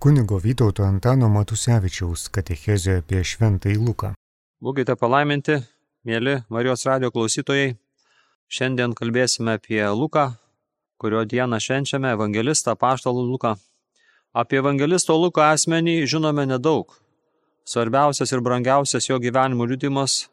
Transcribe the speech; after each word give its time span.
Kunigo 0.00 0.38
Vytauto 0.40 0.80
Antano 0.88 1.28
Matusevičiaus 1.28 2.30
katechezė 2.32 2.94
apie 3.02 3.18
Šventąjį 3.20 3.80
Luką. 3.84 4.08
Būkite 4.64 4.94
palaiminti, 4.96 5.58
mėly 6.08 6.38
Marijos 6.48 6.86
radio 6.88 7.10
klausytojai. 7.12 7.74
Šiandien 8.48 8.94
kalbėsime 8.96 9.58
apie 9.58 9.82
Luką, 9.92 10.22
kurio 10.96 11.20
dieną 11.28 11.58
švenčiame 11.60 12.14
evangelistą 12.16 12.72
paštalų 12.80 13.26
Luką. 13.28 13.50
Apie 14.32 14.62
evangelisto 14.62 15.18
Luką 15.20 15.50
asmenį 15.50 16.06
žinome 16.08 16.46
nedaug. 16.48 16.96
Svarbiausias 17.68 18.32
ir 18.32 18.40
brangiausias 18.40 19.08
jo 19.10 19.18
gyvenimo 19.20 19.66
liudimas 19.68 20.30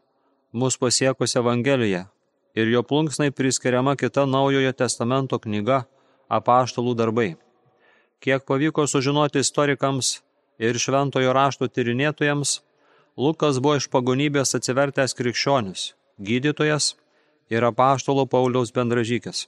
mus 0.53 0.79
pasiekus 0.79 1.35
Evangeliją 1.35 2.05
ir 2.55 2.71
jo 2.71 2.85
plunksnai 2.87 3.35
priskiriama 3.35 3.97
kita 3.99 4.23
Naujojo 4.23 4.71
testamento 4.71 5.41
knyga 5.43 5.81
apaštalų 6.31 6.95
darbai. 7.03 7.27
Kiek 8.19 8.45
pavyko 8.45 8.87
sužinoti 8.87 9.39
istorikams 9.39 10.07
ir 10.57 10.79
šventojo 10.81 11.33
rašto 11.37 11.67
tyrinėtojams, 11.69 12.61
Lukas 13.17 13.59
buvo 13.61 13.77
iš 13.77 13.87
pagonybės 13.93 14.57
atsivertęs 14.57 15.13
krikščionis, 15.17 15.83
gydytojas 16.17 16.95
ir 17.53 17.65
apaštalo 17.69 18.25
Pauliaus 18.25 18.73
bendražykis. 18.73 19.45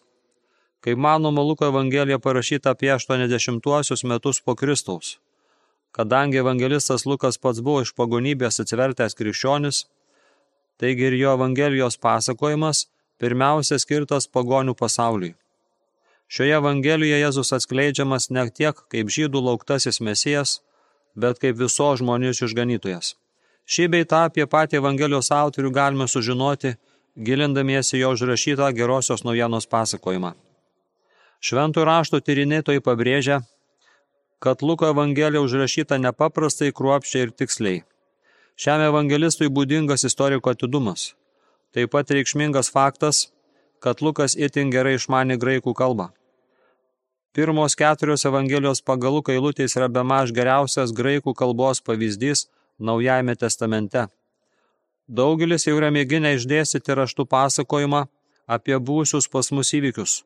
Kaip 0.86 1.02
manoma, 1.02 1.42
Luko 1.42 1.66
Evangelija 1.66 2.20
parašyta 2.24 2.76
apie 2.76 2.94
80-uosius 2.94 4.06
metus 4.06 4.40
po 4.42 4.56
Kristaus. 4.56 5.18
Kadangi 5.92 6.38
evangelistas 6.38 7.06
Lukas 7.10 7.42
pats 7.42 7.60
buvo 7.66 7.82
iš 7.82 7.96
pagonybės 7.98 8.62
atsivertęs 8.64 9.18
krikščionis, 9.18 9.84
taigi 10.78 11.10
ir 11.10 11.18
jo 11.20 11.34
Evangelijos 11.38 11.98
pasakojimas 11.98 12.86
pirmiausia 13.20 13.82
skirtas 13.82 14.30
pagonių 14.30 14.78
pasauliui. 14.78 15.34
Šioje 16.30 16.60
Evangelijoje 16.62 17.24
Jėzus 17.24 17.50
atskleidžiamas 17.58 18.30
ne 18.30 18.44
tiek 18.54 18.78
kaip 18.94 19.08
žydų 19.10 19.42
lauktasis 19.48 19.98
mesijas, 19.98 20.60
bet 21.18 21.40
kaip 21.42 21.58
viso 21.58 21.88
žmonijos 21.98 22.44
išganytojas. 22.46 23.16
Šį 23.66 23.88
bei 23.94 24.06
tą 24.06 24.28
apie 24.28 24.46
patį 24.46 24.78
Evangelijos 24.78 25.32
autorių 25.34 25.72
galime 25.74 26.06
sužinoti, 26.08 26.76
gilindamiesi 27.18 27.98
jo 27.98 28.12
užrašytą 28.14 28.70
gerosios 28.78 29.26
naujienos 29.26 29.66
pasakojimą. 29.74 30.36
Šventų 31.42 31.86
rašto 31.90 32.22
tyrinėtojai 32.22 32.84
pabrėžia, 32.86 33.40
kad 34.40 34.62
Luko 34.62 34.90
Evangelija 34.94 35.42
užrašyta 35.42 35.98
nepaprastai 35.98 36.70
kruopščiai 36.76 37.26
ir 37.26 37.34
tiksliai. 37.42 37.82
Šiam 38.60 38.86
evangelistui 38.86 39.50
būdingas 39.50 40.06
istoriko 40.06 40.54
atidumas. 40.54 41.14
Taip 41.74 41.90
pat 41.96 42.12
reikšmingas 42.12 42.70
faktas, 42.70 43.30
kad 43.80 44.02
Lukas 44.06 44.36
itin 44.38 44.70
gerai 44.70 44.98
išmanė 45.00 45.40
graikų 45.40 45.74
kalbą. 45.74 46.12
Pirmos 47.34 47.76
keturios 47.76 48.26
Evangelijos 48.26 48.80
pagal 48.82 49.14
Luką 49.14 49.36
eilutės 49.36 49.76
yra 49.78 49.86
bemaž 49.86 50.32
geriausias 50.34 50.90
graikų 50.98 51.36
kalbos 51.38 51.82
pavyzdys 51.86 52.48
Naujajame 52.80 53.36
testamente. 53.36 54.08
Daugelis 55.06 55.68
jau 55.68 55.76
yra 55.78 55.92
mėginę 55.94 56.32
išdėstyti 56.38 56.96
raštų 56.98 57.28
pasakojimą 57.30 58.06
apie 58.50 58.78
būsius 58.78 59.30
pas 59.30 59.52
mus 59.54 59.74
įvykius, 59.78 60.24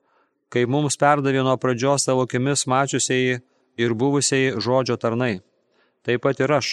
kai 0.48 0.64
mums 0.64 0.96
perdavė 1.02 1.44
nuo 1.44 1.58
pradžios 1.60 2.08
savo 2.08 2.24
akimis 2.28 2.64
mačiusieji 2.72 3.42
ir 3.84 3.96
buvusieji 4.00 4.56
žodžio 4.64 4.96
tarnai. 4.96 5.42
Taip 6.08 6.24
pat 6.24 6.40
ir 6.40 6.56
aš, 6.56 6.72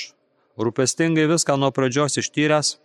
rūpestingai 0.58 1.26
viską 1.32 1.58
nuo 1.58 1.72
pradžios 1.74 2.20
ištyręs, 2.22 2.76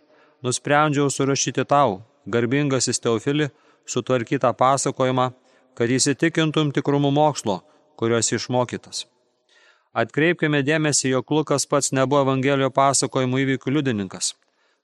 nusprendžiau 0.42 1.10
surašyti 1.14 1.66
tau, 1.68 2.00
garbingasis 2.26 3.02
Teofili, 3.02 3.52
sutvarkytą 3.86 4.50
pasakojimą, 4.56 5.30
kad 5.76 5.92
įsitikintum 5.92 6.72
tikrumu 6.76 7.12
mokslo, 7.14 7.60
kurios 8.00 8.32
išmokytas. 8.32 9.04
Atkreipkime 9.96 10.60
dėmesį, 10.64 11.10
jog 11.14 11.32
Lukas 11.32 11.64
pats 11.68 11.92
nebuvo 11.96 12.24
Evangelijo 12.26 12.68
pasakojimų 12.74 13.42
įvykių 13.44 13.74
liudininkas, 13.76 14.34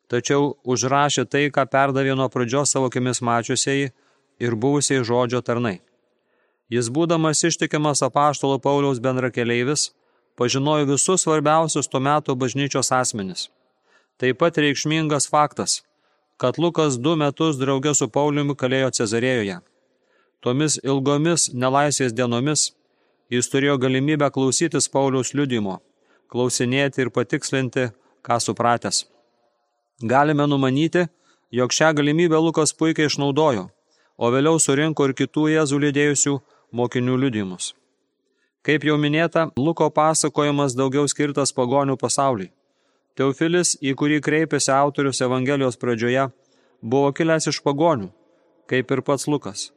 tačiau 0.09 0.53
užrašė 0.65 1.27
tai, 1.29 1.49
ką 1.53 1.67
perdavė 1.73 2.17
nuo 2.17 2.29
pradžios 2.33 2.73
savo 2.73 2.89
akimis 2.93 3.21
mačiusiai 3.21 3.91
ir 4.41 4.57
buvusiai 4.57 5.05
žodžio 5.05 5.43
tarnai. 5.45 5.81
Jis 6.73 6.89
būdamas 6.89 7.45
ištikimas 7.45 8.01
apaštalo 8.07 8.61
Pauliaus 8.61 9.03
bendrakeleivis, 9.05 9.91
pažinojo 10.41 10.89
visus 10.95 11.27
svarbiausius 11.27 11.91
tuo 11.93 12.01
metu 12.01 12.37
bažnyčios 12.37 12.93
asmenis– 12.97 13.49
Taip 14.23 14.39
pat 14.39 14.59
reikšmingas 14.63 15.25
faktas, 15.27 15.81
kad 16.39 16.59
Lukas 16.63 16.95
du 17.05 17.17
metus 17.19 17.57
draugė 17.59 17.91
su 17.99 18.07
Pauliumi 18.07 18.55
kalėjo 18.55 18.93
Cezarėjoje. 18.99 19.57
Tomis 20.43 20.79
ilgomis 20.83 21.51
nelaisvės 21.55 22.15
dienomis 22.19 22.73
jis 23.33 23.49
turėjo 23.49 23.79
galimybę 23.81 24.29
klausytis 24.35 24.89
Pauliaus 24.93 25.33
liudimo, 25.39 25.79
klausinėti 26.33 27.05
ir 27.05 27.11
patikslinti, 27.15 27.89
ką 28.27 28.39
supratęs. 28.43 29.05
Galime 30.03 30.47
numanyti, 30.51 31.07
jog 31.55 31.73
šią 31.73 31.93
galimybę 31.99 32.41
Lukas 32.43 32.75
puikiai 32.75 33.09
išnaudojo, 33.09 33.69
o 34.19 34.31
vėliau 34.35 34.59
surinko 34.61 35.09
ir 35.09 35.15
kitų 35.21 35.47
jėzų 35.55 35.79
lydėjusių 35.87 36.35
mokinių 36.75 37.19
liudimus. 37.25 37.73
Kaip 38.63 38.85
jau 38.87 38.97
minėta, 38.99 39.49
Luko 39.57 39.89
pasakojimas 39.91 40.77
daugiau 40.79 41.09
skirtas 41.11 41.55
pagonių 41.57 41.97
pasauliui. 41.99 42.53
Teofilis, 43.19 43.77
į 43.83 43.95
kurį 43.99 44.21
kreipėsi 44.25 44.71
autorius 44.73 45.21
Evangelijos 45.25 45.79
pradžioje, 45.81 46.31
buvo 46.81 47.13
kilęs 47.17 47.51
iš 47.51 47.61
pagonių, 47.65 48.09
kaip 48.71 48.91
ir 48.95 49.03
pats 49.07 49.29
Lukas. 49.29 49.71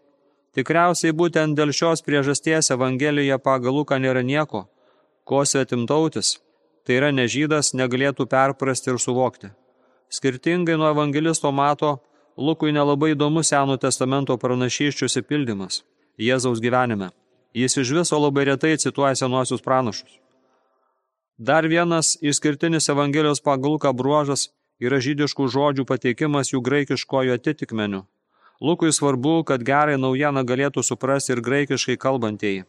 Tikriausiai 0.56 1.12
būtent 1.12 1.58
dėl 1.58 1.74
šios 1.76 2.00
priežasties 2.06 2.72
Evangelijoje 2.72 3.38
pagal 3.44 3.76
Luką 3.76 3.98
nėra 4.00 4.22
nieko, 4.24 4.62
ko 5.28 5.44
svetimtautis, 5.44 6.38
tai 6.88 7.00
yra 7.02 7.12
nežydas, 7.12 7.74
negalėtų 7.76 8.28
perprasti 8.32 8.94
ir 8.94 9.02
suvokti. 9.04 9.52
Skirtingai 10.08 10.78
nuo 10.80 10.94
evangelisto 10.94 11.52
mato, 11.52 11.98
Lukui 12.38 12.72
nelabai 12.76 13.14
įdomus 13.14 13.52
Seno 13.52 13.76
testamento 13.80 14.36
pranašyščių 14.40 15.08
įpildymas 15.22 15.84
Jėzaus 16.20 16.60
gyvenime. 16.64 17.12
Jis 17.56 17.78
iš 17.80 17.92
viso 17.96 18.20
labai 18.20 18.44
retai 18.50 18.76
cituoja 18.80 19.16
senuosius 19.16 19.64
pranašus. 19.64 20.20
Dar 21.38 21.68
vienas 21.68 22.16
išskirtinis 22.22 22.90
Evangelijos 22.92 23.44
pagalka 23.44 23.92
bruožas 23.92 24.50
yra 24.80 25.00
žydiškų 25.04 25.48
žodžių 25.52 25.88
pateikimas 25.88 26.52
jų 26.52 26.64
graikiškojo 26.64 27.36
atitikmeniu. 27.40 28.06
Lukui 28.62 28.94
svarbu, 28.94 29.44
kad 29.44 29.64
gerai 29.64 29.98
naujieną 30.00 30.46
galėtų 30.48 30.84
suprasti 30.84 31.34
ir 31.36 31.42
graikiškai 31.44 31.98
kalbantieji. 32.00 32.64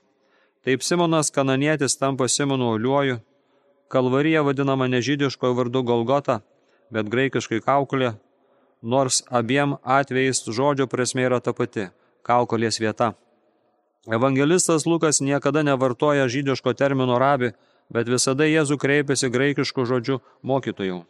Taip 0.66 0.82
Simonas 0.82 1.30
kananietis 1.30 1.94
tampa 1.96 2.26
Simonu 2.28 2.72
Oliuoju, 2.74 3.20
Kalvarija 3.88 4.42
vadinama 4.42 4.88
nežydiškojo 4.90 5.54
vardu 5.54 5.82
Golgota, 5.86 6.40
bet 6.90 7.06
graikiškai 7.06 7.60
kaukulė, 7.62 8.16
nors 8.82 9.22
abiem 9.30 9.76
atvejais 9.82 10.42
žodžio 10.42 10.88
prasme 10.90 11.22
yra 11.22 11.38
ta 11.40 11.52
pati- 11.52 11.86
kaukolės 12.28 12.80
vieta. 12.82 13.14
Evangelistas 14.06 14.86
Lukas 14.86 15.20
niekada 15.20 15.62
nevartoja 15.62 16.26
žydiško 16.26 16.74
termino 16.74 17.18
rabi, 17.18 17.52
bet 17.90 18.08
visada 18.08 18.44
Jėzų 18.44 18.76
kreipiasi 18.78 19.30
graikišku 19.30 19.86
žodžiu 19.86 20.20
mokytojų. 20.42 21.04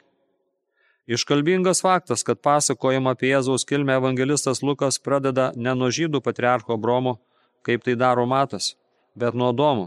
Iškalbingas 1.06 1.83
faktas, 1.83 2.25
kad 2.27 2.41
pasakojimą 2.43 3.12
apie 3.15 3.31
Jėzaus 3.31 3.62
kilmę 3.67 3.94
evangelistas 4.00 4.62
Lukas 4.62 4.99
pradeda 4.99 5.53
ne 5.55 5.75
nuo 5.78 5.87
žydų 5.94 6.19
patriarcho 6.22 6.75
Bromo, 6.77 7.21
kaip 7.62 7.84
tai 7.87 7.94
daro 7.94 8.27
Matas, 8.27 8.75
bet 9.15 9.34
nuo 9.34 9.53
Domo, 9.53 9.87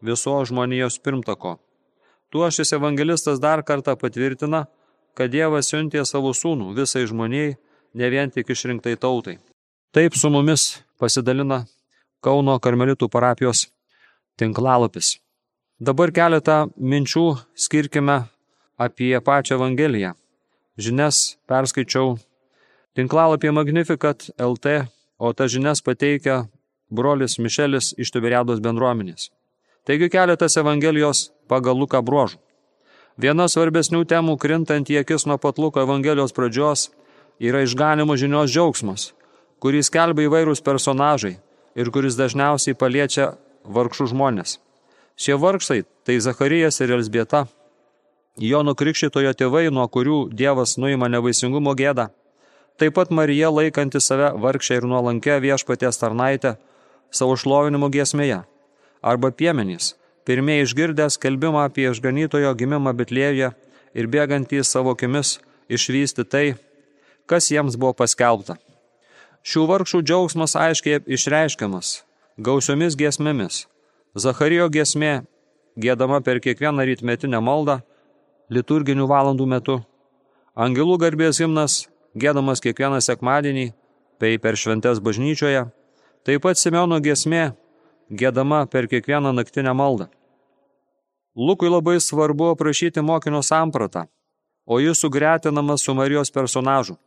viso 0.00 0.36
žmonijos 0.46 1.00
pirmtako. 1.02 1.56
Tuo 2.30 2.46
šis 2.54 2.70
evangelistas 2.78 3.42
dar 3.42 3.64
kartą 3.66 3.96
patvirtina, 3.98 4.68
kad 5.18 5.34
Dievas 5.34 5.72
siuntė 5.72 6.04
savo 6.06 6.30
sūnų 6.30 6.70
visai 6.78 7.02
žmonijai, 7.10 7.56
ne 7.94 8.10
vien 8.14 8.30
tik 8.30 8.54
išrinktai 8.54 8.94
tautai. 8.94 9.40
Taip 9.90 10.14
su 10.14 10.30
mumis 10.30 10.84
pasidalina 11.02 11.64
Kauno 12.20 12.58
karmelitų 12.60 13.08
parapijos 13.08 13.64
tinklalapis. 14.38 15.16
Dabar 15.80 16.12
keletą 16.12 16.66
minčių 16.76 17.24
skirkime 17.56 18.20
apie 18.76 19.14
pačią 19.24 19.56
Evangeliją. 19.56 20.19
Žinias 20.80 21.36
perskaičiau 21.50 22.14
tinklalapį 22.96 23.52
Magnificat 23.52 24.30
LT, 24.40 24.86
o 25.20 25.32
tas 25.36 25.52
žinias 25.52 25.82
pateikia 25.84 26.46
brolis 26.88 27.36
Mišelis 27.36 27.92
iš 28.00 28.12
Tiberiados 28.14 28.62
bendruomenės. 28.64 29.28
Taigi 29.84 30.08
keletas 30.12 30.56
Evangelijos 30.60 31.28
pagal 31.50 31.76
Luką 31.76 32.00
bruožų. 32.04 32.40
Viena 33.20 33.44
svarbesnių 33.52 34.06
temų 34.08 34.38
krintant 34.40 34.88
į 34.88 35.02
akis 35.02 35.26
nuo 35.28 35.36
pat 35.36 35.60
Luko 35.60 35.82
Evangelijos 35.84 36.32
pradžios 36.32 36.88
yra 37.36 37.60
išganimo 37.66 38.16
žinios 38.16 38.48
džiaugsmas, 38.48 39.10
kurį 39.60 39.84
skelbia 39.84 40.30
įvairūs 40.30 40.64
personažai 40.64 41.36
ir 41.76 41.92
kuris 41.92 42.16
dažniausiai 42.16 42.78
paliečia 42.78 43.34
vargšų 43.68 44.14
žmonės. 44.14 44.56
Šie 45.20 45.36
vargšai 45.36 45.82
tai 46.08 46.16
Zacharijas 46.24 46.80
ir 46.80 46.94
Elsbieta, 46.96 47.44
Jono 48.38 48.74
Krikščitojo 48.78 49.32
tėvai, 49.34 49.68
nuo 49.74 49.86
kurių 49.88 50.30
Dievas 50.30 50.76
nuima 50.78 51.08
nevaisingumo 51.10 51.74
gėdą, 51.74 52.10
taip 52.78 52.94
pat 52.94 53.10
Marija 53.10 53.50
laikanti 53.50 54.00
save 54.00 54.30
vargšę 54.38 54.78
ir 54.78 54.86
nuolankę 54.86 55.40
viešpaties 55.42 55.98
tarnaitę 55.98 56.56
savo 57.10 57.34
šlovinimo 57.36 57.90
giesmėje, 57.90 58.44
arba 59.02 59.30
piemenys, 59.34 59.94
pirmieji 60.24 60.68
išgirdęs 60.68 61.18
skelbimą 61.18 61.66
apie 61.66 61.88
išganytojo 61.90 62.54
gimimą 62.54 62.94
Bitlėje 62.94 63.50
ir 63.94 64.10
bėgantys 64.12 64.70
savo 64.70 64.94
akimis 64.94 65.40
išvysti 65.68 66.24
tai, 66.24 66.46
kas 67.26 67.50
jiems 67.50 67.74
buvo 67.74 67.96
paskelbta. 67.98 68.60
Šių 69.42 69.66
vargšų 69.66 70.04
džiaugsmas 70.04 70.54
aiškiai 70.54 71.02
išreiškiamas 71.08 72.00
gausiomis 72.40 72.96
giesmėmis. 72.96 73.66
Zacharijo 74.14 74.68
giesmė, 74.72 75.24
gėdama 75.76 76.20
per 76.24 76.40
kiekvieną 76.40 76.86
rytmetinę 76.88 77.40
maldą, 77.44 77.80
liturginių 78.50 79.06
valandų 79.08 79.46
metu. 79.46 79.78
Angelų 80.58 80.98
garbės 81.00 81.40
himnas, 81.40 81.84
gėdamas 82.18 82.62
kiekvieną 82.62 83.00
sekmadienį, 83.04 83.70
bei 84.20 84.38
per 84.38 84.58
šventes 84.60 85.00
bažnyčioje. 85.00 85.64
Taip 86.26 86.44
pat 86.44 86.60
Simeono 86.60 86.98
giesmė, 87.00 87.54
gėdama 88.10 88.66
per 88.68 88.90
kiekvieną 88.90 89.32
naktinę 89.32 89.72
maldą. 89.74 90.10
Lukui 91.36 91.70
labai 91.70 92.00
svarbu 92.02 92.50
aprašyti 92.52 93.00
mokinio 93.00 93.40
sampratą, 93.46 94.04
o 94.66 94.80
jis 94.82 95.00
sugretinamas 95.00 95.86
su 95.86 95.94
Marijos 95.94 96.30
personažu. 96.34 96.98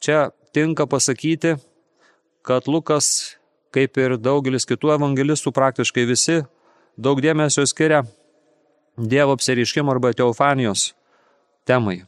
Čia 0.00 0.30
tinka 0.54 0.86
pasakyti, 0.86 1.56
kad 2.46 2.68
Lukas, 2.70 3.36
kaip 3.74 3.98
ir 3.98 4.16
daugelis 4.16 4.64
kitų 4.64 4.94
evangelistų, 4.94 5.52
praktiškai 5.52 6.06
visi, 6.08 6.38
daug 6.96 7.20
dėmesio 7.20 7.66
skiria 7.66 8.04
Dievo 8.96 9.36
apsireiškimo 9.36 9.92
arba 9.92 10.12
teofanijos 10.12 10.94
temai. 11.68 12.04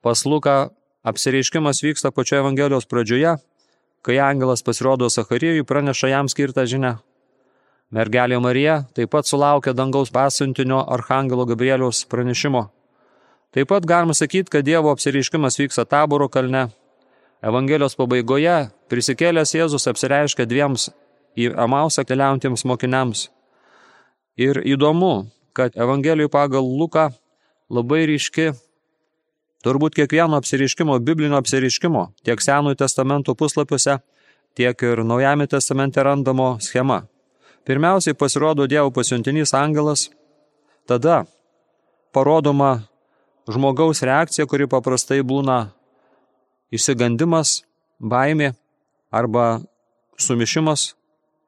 Pas 0.00 0.24
Luką 0.24 0.70
apsireiškimas 1.04 1.82
vyksta 1.84 2.10
pačioje 2.10 2.40
Evangelijos 2.40 2.86
pradžioje, 2.88 3.36
kai 4.02 4.18
angelas 4.18 4.62
pasirodo 4.62 5.08
Zacharijui, 5.08 5.64
praneša 5.64 6.08
jam 6.08 6.28
skirtą 6.28 6.64
žinę. 6.66 6.96
Mergelė 7.92 8.38
Marija 8.40 8.78
taip 8.96 9.10
pat 9.12 9.28
sulaukė 9.28 9.74
dangaus 9.76 10.10
pasiuntinio 10.10 10.80
Arhangelo 10.88 11.44
Gabrieliaus 11.44 12.06
pranešimo. 12.08 12.70
Taip 13.52 13.68
pat 13.68 13.84
galima 13.84 14.16
sakyti, 14.16 14.48
kad 14.48 14.64
Dievo 14.64 14.90
apsireiškimas 14.94 15.60
vyksta 15.60 15.84
taboro 15.84 16.28
kalne, 16.32 16.70
Evangelijos 17.42 17.98
pabaigoje 17.98 18.70
prisikėlęs 18.88 19.52
Jėzus 19.58 19.88
apsireiškia 19.90 20.46
dviems 20.46 20.88
į 21.34 21.48
Amausą 21.58 22.04
keliaujantiems 22.06 22.62
mokiniams. 22.70 23.26
Ir 24.38 24.62
įdomu, 24.62 25.26
kad 25.56 25.76
Evangelijų 25.76 26.30
pagal 26.32 26.64
Luką 26.64 27.10
labai 27.72 28.04
ryški 28.10 28.52
turbūt 29.62 29.96
kiekvieno 29.96 30.38
apsireiškimo, 30.40 30.98
biblinio 31.04 31.38
apsireiškimo, 31.38 32.08
tiek 32.26 32.42
Senųjų 32.42 32.80
testamento 32.82 33.34
puslapiuose, 33.38 34.00
tiek 34.58 34.82
ir 34.82 35.04
Naujame 35.06 35.46
testamente 35.46 36.02
randamo 36.02 36.56
schema. 36.60 37.02
Pirmiausiai 37.64 38.18
pasirodo 38.18 38.66
Dievo 38.66 38.90
pasiuntinys 38.90 39.54
angelas, 39.54 40.08
tada 40.86 41.22
parodoma 42.12 42.82
žmogaus 43.46 44.02
reakcija, 44.02 44.48
kuri 44.50 44.66
paprastai 44.66 45.22
būna 45.22 45.68
išsigandimas, 46.74 47.62
baimė 48.02 48.52
arba 49.14 49.62
sumišimas, 50.18 50.92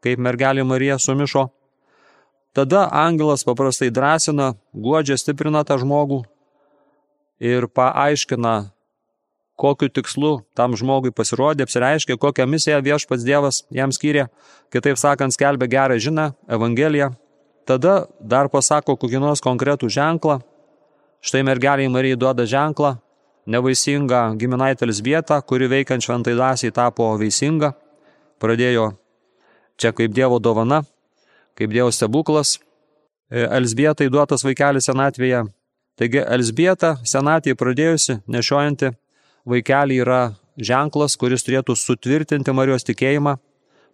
kaip 0.05 0.23
mergelė 0.23 0.65
Marija 0.67 1.01
sumišo. 1.03 1.49
Tada 2.55 2.87
angelas 2.87 3.43
paprastai 3.43 3.91
drąsina, 3.91 4.53
guodžia, 4.71 5.17
stiprina 5.19 5.65
tą 5.67 5.81
žmogų 5.83 6.21
ir 7.43 7.67
paaiškina, 7.67 8.71
kokiu 9.59 9.89
tikslu 9.91 10.31
tam 10.55 10.77
žmogui 10.79 11.11
pasirodė, 11.11 11.67
apsireiškė, 11.67 12.15
kokią 12.15 12.47
misiją 12.47 12.79
viešpats 12.87 13.27
Dievas 13.27 13.65
jam 13.75 13.91
skyrė, 13.91 14.29
kitaip 14.71 14.99
sakant, 15.03 15.35
skelbė 15.35 15.67
gerą 15.71 15.99
žinią, 15.99 16.31
Evangeliją. 16.47 17.11
Tada 17.67 18.07
dar 18.21 18.51
pasako 18.53 18.95
kokį 19.03 19.23
nors 19.23 19.43
konkretų 19.43 19.91
ženklą. 19.91 20.39
Štai 21.25 21.43
mergeliai 21.43 21.91
Marijai 21.91 22.21
duoda 22.21 22.47
ženklą, 22.47 22.99
nevaisingą 23.51 24.37
giminaitę 24.39 24.87
Elsbietą, 24.87 25.41
kuri 25.43 25.67
veikiant 25.73 26.05
šventai 26.05 26.37
dvasiai 26.37 26.75
tapo 26.75 27.15
vaisinga, 27.19 27.73
pradėjo 28.39 28.93
čia 29.81 29.91
kaip 29.97 30.13
Dievo 30.15 30.39
dovana, 30.39 30.85
kaip 31.59 31.73
Dievo 31.75 31.91
stebuklas. 31.93 32.59
E, 33.31 33.47
Elsbietai 33.47 34.11
duotas 34.13 34.45
vaikelis 34.47 34.89
senatvėje. 34.91 35.45
Taigi 35.99 36.23
Elsbieta 36.23 36.97
senatvėje 37.07 37.59
pradėjusi, 37.59 38.19
nešiojanti 38.27 38.91
vaikelį 39.47 40.01
yra 40.03 40.23
ženklas, 40.59 41.17
kuris 41.19 41.47
turėtų 41.47 41.77
sutvirtinti 41.79 42.55
Marijos 42.55 42.87
tikėjimą, 42.89 43.37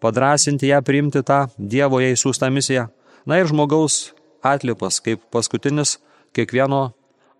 padrasinti 0.00 0.70
ją 0.70 0.80
priimti 0.84 1.22
tą 1.26 1.46
Dievo 1.58 2.00
jai 2.00 2.16
siūstą 2.16 2.48
misiją. 2.52 2.88
Na 3.28 3.40
ir 3.40 3.50
žmogaus 3.50 4.14
atlipas 4.42 5.00
kaip 5.04 5.20
paskutinis 5.32 5.98
kiekvieno 6.36 6.90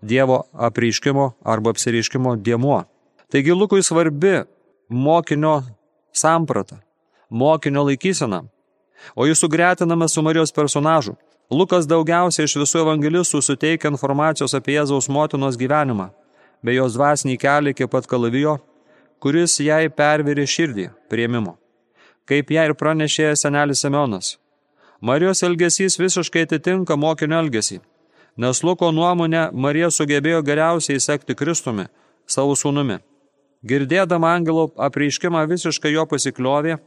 Dievo 0.02 0.44
apreiškimo 0.52 1.32
arba 1.44 1.74
apsireiškimo 1.74 2.36
diemuo. 2.36 2.84
Taigi 3.30 3.52
Lukui 3.52 3.82
svarbi 3.82 4.42
mokinio 4.88 5.62
samprata, 6.12 6.80
mokinio 7.30 7.84
laikysena, 7.84 8.42
o 9.14 9.26
jis 9.26 9.42
sugretinama 9.42 10.08
su 10.08 10.22
Marijos 10.22 10.52
personažu. 10.52 11.16
Lukas 11.50 11.86
daugiausiai 11.90 12.46
iš 12.46 12.56
visų 12.62 12.84
evangelistų 12.84 13.42
suteikia 13.42 13.90
informacijos 13.90 14.54
apie 14.54 14.76
Jėzaus 14.76 15.08
motinos 15.10 15.58
gyvenimą, 15.58 16.10
bei 16.62 16.78
jos 16.78 16.94
dvasinį 16.94 17.36
kelią 17.42 17.74
iki 17.74 17.88
pat 17.90 18.06
kalavijo, 18.06 18.58
kuris 19.18 19.58
jai 19.60 19.88
pervirė 19.90 20.46
širdį 20.46 20.90
prieimimo. 21.10 21.56
Kaip 22.28 22.50
jai 22.54 22.68
ir 22.70 22.76
pranešė 22.78 23.34
senelis 23.34 23.82
Semionas. 23.82 24.36
Marijos 25.00 25.42
elgesys 25.42 25.98
visiškai 25.98 26.46
atitinka 26.46 26.96
mokinio 26.96 27.40
elgesį 27.42 27.80
nes 28.40 28.62
Luko 28.64 28.90
nuomonė 28.94 29.50
Marija 29.52 29.90
sugebėjo 29.92 30.40
geriausiai 30.46 31.00
sekti 31.00 31.36
Kristumi, 31.36 31.86
savo 32.26 32.54
sūnumi. 32.56 33.00
Girdėdama 33.66 34.30
angelo 34.36 34.70
apreiškimą 34.80 35.42
visiškai 35.50 35.92
jo 35.92 36.06
pasikliovė 36.08 36.78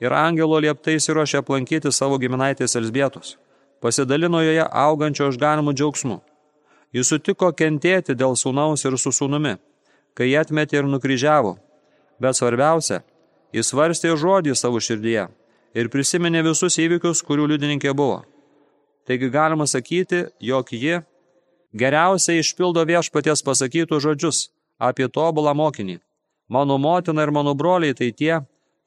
ir 0.00 0.12
angelo 0.16 0.58
lieptai 0.60 0.96
įsiruošė 0.98 1.40
aplankyti 1.42 1.92
savo 1.92 2.18
giminaitės 2.20 2.76
Elsbietos. 2.80 3.36
Pasidalino 3.80 4.42
joje 4.44 4.66
augančio 4.66 5.30
išganimų 5.32 5.74
džiaugsmu. 5.76 6.20
Jis 6.92 7.12
sutiko 7.12 7.52
kentėti 7.56 8.16
dėl 8.18 8.34
sūnaus 8.36 8.84
ir 8.84 8.96
su 8.98 9.12
sūnumi, 9.14 9.54
kai 10.14 10.32
jie 10.32 10.40
atmetė 10.40 10.80
ir 10.80 10.88
nukryžiavo. 10.90 11.54
Bet 12.20 12.36
svarbiausia, 12.36 13.00
jis 13.54 13.70
svarstė 13.70 14.16
žodį 14.18 14.56
savo 14.58 14.80
širdyje 14.82 15.28
ir 15.74 15.88
prisiminė 15.88 16.42
visus 16.50 16.76
įvykius, 16.82 17.22
kurių 17.24 17.52
liudininkė 17.52 17.94
buvo. 17.94 18.24
Taigi 19.06 19.30
galima 19.30 19.66
sakyti, 19.70 20.26
jog 20.40 20.72
ji 20.74 21.00
geriausiai 21.72 22.42
išpildo 22.42 22.84
viešpaties 22.86 23.44
pasakytų 23.46 24.00
žodžius 24.02 24.48
apie 24.78 25.08
tobulą 25.08 25.54
mokinį. 25.54 26.00
Mano 26.50 26.76
motina 26.78 27.22
ir 27.22 27.30
mano 27.30 27.54
broliai 27.54 27.94
tai 27.94 28.10
tie, 28.10 28.40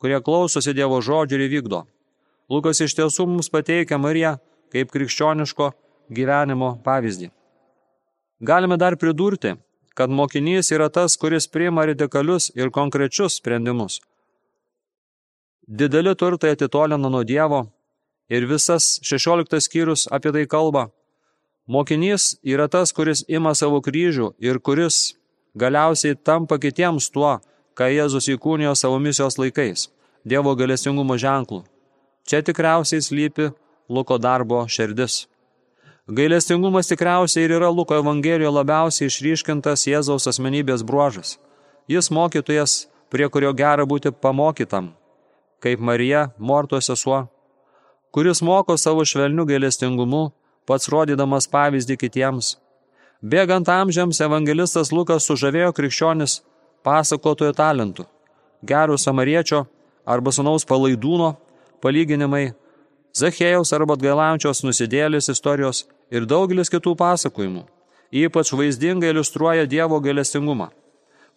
kurie 0.04 0.20
klausosi 0.20 0.74
Dievo 0.76 1.00
žodžių 1.00 1.40
ir 1.40 1.52
vykdo. 1.54 1.84
Lukas 2.52 2.84
iš 2.84 2.98
tiesų 2.98 3.26
mums 3.32 3.48
pateikia 3.50 3.96
Mariją 3.98 4.36
kaip 4.74 4.92
krikščioniško 4.92 5.70
gyvenimo 6.12 6.74
pavyzdį. 6.84 7.30
Galime 8.44 8.76
dar 8.76 8.98
pridurti, 9.00 9.54
kad 9.96 10.12
mokinys 10.12 10.74
yra 10.76 10.90
tas, 10.92 11.16
kuris 11.16 11.48
priima 11.48 11.86
radikalius 11.88 12.50
ir 12.60 12.74
konkrečius 12.76 13.40
sprendimus. 13.40 14.02
Dideli 15.64 16.12
turtai 16.20 16.52
atitolina 16.58 17.08
nuo 17.08 17.24
Dievo, 17.24 17.62
ir 18.30 18.46
visas 18.50 19.00
16 19.04 19.62
skyrius 19.62 20.08
apie 20.12 20.32
tai 20.32 20.46
kalba. 20.48 20.90
Mokinys 21.68 22.36
yra 22.44 22.68
tas, 22.68 22.92
kuris 22.92 23.24
ima 23.28 23.54
savo 23.56 23.80
kryžių 23.80 24.34
ir 24.44 24.60
kuris 24.60 25.16
galiausiai 25.56 26.16
tampa 26.16 26.58
kitiems 26.60 27.10
tuo, 27.14 27.38
ką 27.78 27.90
Jėzus 27.90 28.30
įkūnijo 28.36 28.76
savo 28.78 29.00
misijos 29.00 29.38
laikais- 29.42 29.90
Dievo 30.30 30.56
galėsingumo 30.56 31.18
ženklų. 31.18 31.64
Čia 32.28 32.42
tikriausiai 32.42 33.02
slypi 33.02 33.52
Luko 33.90 34.18
darbo 34.18 34.64
širdis. 34.68 35.28
Gailestingumas 36.08 36.88
tikriausiai 36.88 37.46
ir 37.46 37.52
yra 37.58 37.70
Luko 37.72 37.96
Evangelijoje 37.96 38.52
labiausiai 38.52 39.08
išryškintas 39.08 39.88
Jėzaus 39.88 40.28
asmenybės 40.28 40.84
bruožas. 40.84 41.38
Jis 41.88 42.10
mokytojas, 42.12 42.88
prie 43.10 43.28
kurio 43.30 43.54
gera 43.54 43.86
būti 43.86 44.12
pamokytam, 44.12 44.94
kaip 45.60 45.80
Marija, 45.80 46.32
Mortos 46.38 46.86
sesuo, 46.86 47.28
kuris 48.12 48.42
moko 48.42 48.78
savo 48.78 49.04
švelnių 49.04 49.46
gailestingumu, 49.48 50.32
pats 50.66 50.90
rodydamas 50.92 51.48
pavyzdį 51.48 51.98
kitiems. 51.98 52.58
Bėgant 53.24 53.70
amžiams 53.72 54.20
evangelistas 54.24 54.92
Lukas 54.92 55.28
sužavėjo 55.28 55.72
krikščionis 55.76 56.42
pasakotojo 56.84 57.54
talentų, 57.56 58.06
gerų 58.64 58.98
samariečio 59.00 59.66
arba 60.06 60.32
sunaus 60.32 60.66
palaidūno 60.68 61.34
palyginimai, 61.84 62.52
Zachėjaus 63.14 63.70
arba 63.78 63.94
atgailaujančios 63.94 64.64
nusidėlės 64.66 65.28
istorijos 65.30 65.84
ir 66.10 66.26
daugelis 66.26 66.72
kitų 66.74 66.96
pasakojimų. 66.98 67.62
Ypač 68.10 68.50
vaizdingai 68.58 69.12
iliustruoja 69.14 69.68
Dievo 69.70 70.00
gailestingumą. 70.02 70.72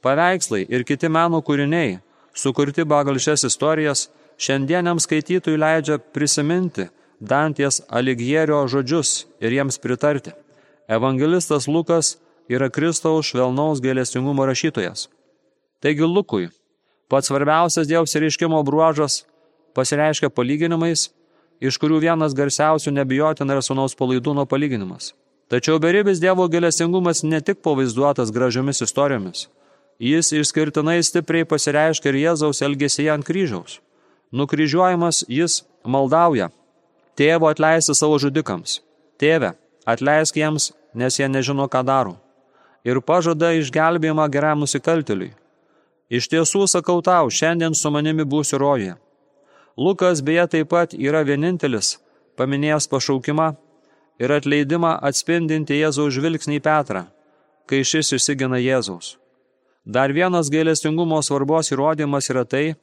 Paveikslai 0.00 0.62
ir 0.72 0.86
kiti 0.88 1.10
meno 1.12 1.42
kūriniai, 1.44 1.98
sukurti 2.32 2.86
pagal 2.88 3.20
šias 3.20 3.44
istorijas, 3.48 4.06
šiandieniam 4.40 5.00
skaitytojui 5.00 5.60
leidžia 5.60 5.98
prisiminti 6.00 6.88
Danties 7.20 7.82
Aligierio 7.88 8.62
žodžius 8.68 9.26
ir 9.40 9.52
jiems 9.56 9.76
pritarti. 9.80 10.32
Evangelistas 10.88 11.68
Lukas 11.68 12.16
yra 12.48 12.70
Kristaus 12.70 13.32
švelnaus 13.32 13.80
gailestingumo 13.84 14.48
rašytojas. 14.48 15.08
Taigi 15.80 16.02
Lukui 16.02 16.48
pats 17.08 17.28
svarbiausias 17.28 17.88
Dievo 17.88 18.04
išreiškimo 18.08 18.62
bruožas 18.62 19.24
pasireiškia 19.76 20.30
palyginimais, 20.32 21.10
iš 21.60 21.78
kurių 21.80 22.00
vienas 22.00 22.34
garsiausių 22.34 22.94
nebijotina 22.96 23.56
yra 23.56 23.62
sunaus 23.62 23.94
palaidūno 23.98 24.46
palyginimas. 24.48 25.12
Tačiau 25.52 25.78
beribis 25.78 26.20
Dievo 26.20 26.48
gailestingumas 26.48 27.22
ne 27.22 27.40
tik 27.40 27.60
pavaizduotas 27.62 28.32
gražiomis 28.32 28.82
istorijomis. 28.82 29.46
Jis 30.00 30.32
išskirtinai 30.32 30.98
stipriai 31.04 31.46
pasireiškia 31.48 32.10
ir 32.10 32.20
Jėzaus 32.24 32.64
elgesyje 32.64 33.12
ant 33.12 33.24
kryžiaus. 33.24 33.78
Nukryžiuojamas 34.32 35.22
jis 35.28 35.62
maldauja. 35.84 36.50
Tėvo 37.16 37.48
atleisti 37.48 37.94
savo 37.94 38.18
žudikams. 38.20 38.80
Tėve, 39.20 39.54
atleisk 39.88 40.36
jiems, 40.36 40.72
nes 40.92 41.16
jie 41.16 41.28
nežino, 41.28 41.68
ką 41.68 41.80
daro. 41.86 42.16
Ir 42.84 43.00
pažada 43.00 43.54
išgelbėjimą 43.56 44.26
geram 44.32 44.64
nusikaltėliui. 44.64 45.32
Iš 46.08 46.28
tiesų 46.30 46.66
sakau 46.70 47.00
tau, 47.02 47.30
šiandien 47.30 47.74
su 47.74 47.90
manimi 47.90 48.24
būsiu 48.24 48.60
rojoje. 48.62 48.94
Lukas 49.76 50.22
beje 50.22 50.46
taip 50.52 50.70
pat 50.70 50.94
yra 50.94 51.24
vienintelis, 51.26 51.96
paminėjęs 52.38 52.88
pašaukimą 52.92 53.48
ir 54.22 54.32
atleidimą 54.32 54.96
atspindinti 55.02 55.80
Jėzaus 55.80 56.14
žvilgsnį 56.16 56.60
į 56.60 56.64
Petrą, 56.64 57.02
kai 57.66 57.82
šis 57.82 58.14
išsigina 58.16 58.62
Jėzaus. 58.62 59.16
Dar 59.84 60.14
vienas 60.14 60.48
gailestingumo 60.50 61.18
svarbos 61.22 61.70
įrodymas 61.74 62.30
yra 62.32 62.46
tai, 62.46 62.76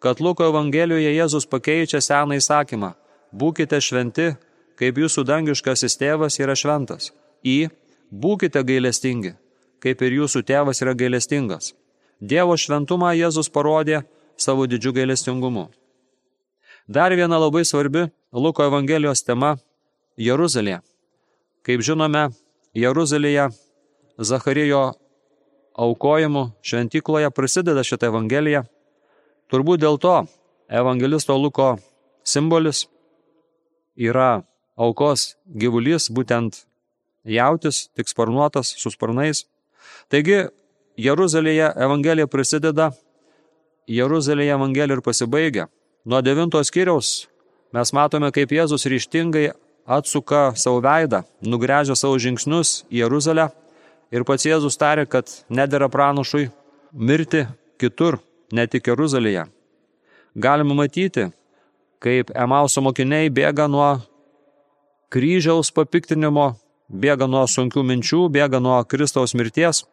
kad 0.00 0.20
Luko 0.20 0.48
Evangelijoje 0.48 1.12
Jėzus 1.14 1.46
pakeičia 1.46 2.00
seną 2.00 2.40
įsakymą– 2.40 2.94
būkite 3.32 3.80
šventi, 3.80 4.34
kaip 4.78 4.98
jūsų 4.98 5.24
dangiškasis 5.26 5.96
tėvas 6.00 6.38
yra 6.40 6.56
šventas, 6.56 7.12
į 7.44 7.70
būkite 8.10 8.62
gailestingi, 8.66 9.34
kaip 9.80 10.02
ir 10.02 10.20
jūsų 10.20 10.42
tėvas 10.46 10.82
yra 10.82 10.94
gailestingas. 10.94 11.74
Dievo 12.20 12.56
šventumą 12.56 13.14
Jėzus 13.16 13.48
parodė 13.48 14.02
savo 14.36 14.66
didžiu 14.68 14.92
gailestingumu. 14.92 15.70
Dar 16.88 17.14
viena 17.16 17.38
labai 17.40 17.64
svarbi 17.64 18.08
Luko 18.32 18.64
Evangelijos 18.66 19.24
tema 19.24 19.56
Jeruzalė. 20.20 20.80
Kaip 21.64 21.80
žinome, 21.80 22.28
Jeruzalėje 22.76 23.48
Zacharijo 24.18 24.92
aukojimu 25.80 26.50
šventykloje 26.62 27.30
prasideda 27.32 27.84
šitą 27.86 28.10
Evangeliją. 28.12 28.66
Turbūt 29.50 29.80
dėl 29.82 29.96
to 29.98 30.16
evangelisto 30.68 31.34
Luko 31.40 31.78
simbolis 32.22 32.84
yra 33.96 34.42
aukos 34.76 35.34
gyvulys, 35.46 36.08
būtent 36.12 36.64
jautis, 37.24 37.88
tik 37.96 38.08
sparnuotas, 38.08 38.74
su 38.76 38.92
sparnais. 38.92 39.44
Taigi, 40.12 40.48
Jeruzalėje 41.00 41.70
Evangelija 41.80 42.28
prasideda, 42.28 42.90
Jeruzalėje 43.88 44.52
Evangelija 44.56 44.98
ir 44.98 45.02
pasibaigia. 45.04 45.66
Nuo 46.04 46.20
devintos 46.24 46.68
skyriaus 46.68 47.28
mes 47.72 47.92
matome, 47.96 48.30
kaip 48.34 48.52
Jėzus 48.52 48.84
ryštingai 48.90 49.50
atsuka 49.86 50.50
savo 50.60 50.80
veidą, 50.84 51.22
nugręžia 51.40 51.96
savo 51.96 52.18
žingsnius 52.20 52.82
į 52.90 53.04
Jeruzalę 53.04 53.48
ir 54.12 54.26
pats 54.28 54.46
Jėzus 54.46 54.78
tarė, 54.80 55.06
kad 55.08 55.30
nedėra 55.48 55.88
pranašui 55.88 56.50
mirti 56.92 57.46
kitur, 57.80 58.18
ne 58.52 58.66
tik 58.66 58.90
Jeruzalėje. 58.90 59.46
Galima 60.36 60.76
matyti, 60.82 61.30
kaip 62.02 62.30
Emauso 62.34 62.82
mokiniai 62.84 63.30
bėga 63.32 63.68
nuo 63.70 63.88
kryžiaus 65.10 65.72
papiktinimo, 65.74 66.52
bėga 66.90 67.26
nuo 67.30 67.46
sunkių 67.48 67.82
minčių, 67.86 68.26
bėga 68.30 68.60
nuo 68.62 68.78
Kristaus 68.84 69.34
mirties. 69.34 69.84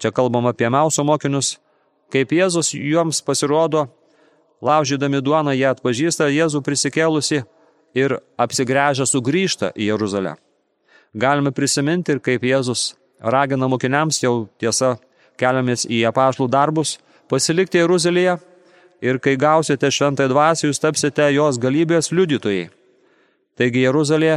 Čia 0.00 0.10
kalbam 0.16 0.48
apie 0.48 0.64
Emauso 0.64 1.04
mokinius, 1.04 1.58
kaip 2.12 2.32
Jėzus 2.32 2.72
joms 2.72 3.20
pasirodo, 3.20 3.86
laužydami 4.64 5.20
duoną 5.20 5.52
jie 5.52 5.68
atpažįsta 5.68 6.30
Jėzų 6.32 6.62
prisikėlusi 6.64 7.42
ir 7.94 8.16
apsigręžę 8.40 9.06
sugrįžta 9.06 9.72
į 9.76 9.90
Jeruzalę. 9.92 10.36
Galime 11.12 11.52
prisiminti 11.52 12.14
ir 12.14 12.22
kaip 12.24 12.44
Jėzus 12.46 12.94
ragina 13.20 13.68
mokiniams 13.68 14.22
jau 14.22 14.48
tiesa 14.60 14.96
keliamės 15.40 15.84
į 15.84 16.04
apašlų 16.08 16.48
darbus, 16.48 16.98
pasilikti 17.28 17.80
Jeruzalėje 17.80 18.38
ir 19.04 19.18
kai 19.20 19.36
gausite 19.36 19.90
šventąją 19.90 20.32
dvasią, 20.32 20.70
jūs 20.70 20.80
tapsite 20.80 21.28
jos 21.34 21.58
galybės 21.60 22.12
liudytojai. 22.12 22.68
Taigi 23.56 23.84
Jeruzalė 23.84 24.36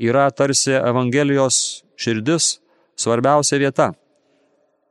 yra 0.00 0.30
tarsi 0.32 0.72
Evangelijos 0.78 1.82
širdis, 2.00 2.60
svarbiausia 2.96 3.60
vieta, 3.60 3.90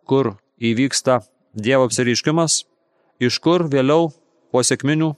kur 0.09 0.33
įvyksta 0.57 1.21
Dievo 1.53 1.87
apsireiškimas, 1.87 2.63
iš 3.21 3.37
kur 3.41 3.65
vėliau 3.69 4.09
po 4.53 4.61
sėkminių 4.65 5.13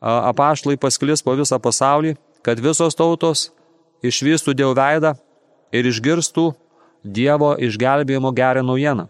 apaštlai 0.00 0.78
pasklis 0.80 1.24
po 1.24 1.34
visą 1.38 1.58
pasaulį, 1.60 2.16
kad 2.42 2.60
visos 2.60 2.96
tautos 2.98 3.48
išvystų 4.04 4.54
Dievo 4.56 4.74
veidą 4.78 5.14
ir 5.72 5.88
išgirstų 5.88 6.52
Dievo 7.04 7.54
išgelbėjimo 7.56 8.32
gerą 8.34 8.64
naujieną. 8.66 9.08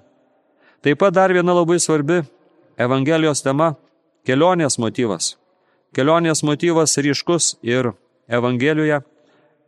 Taip 0.83 1.01
pat 1.01 1.15
dar 1.15 1.33
viena 1.35 1.55
labai 1.57 1.79
svarbi 1.81 2.23
Evangelijos 2.79 3.43
tema- 3.43 3.75
kelionės 4.27 4.79
motyvas. 4.79 5.37
Kelionės 5.95 6.43
motyvas 6.43 6.97
ryškus 6.97 7.57
ir 7.63 7.93
Evangelijoje 8.29 9.03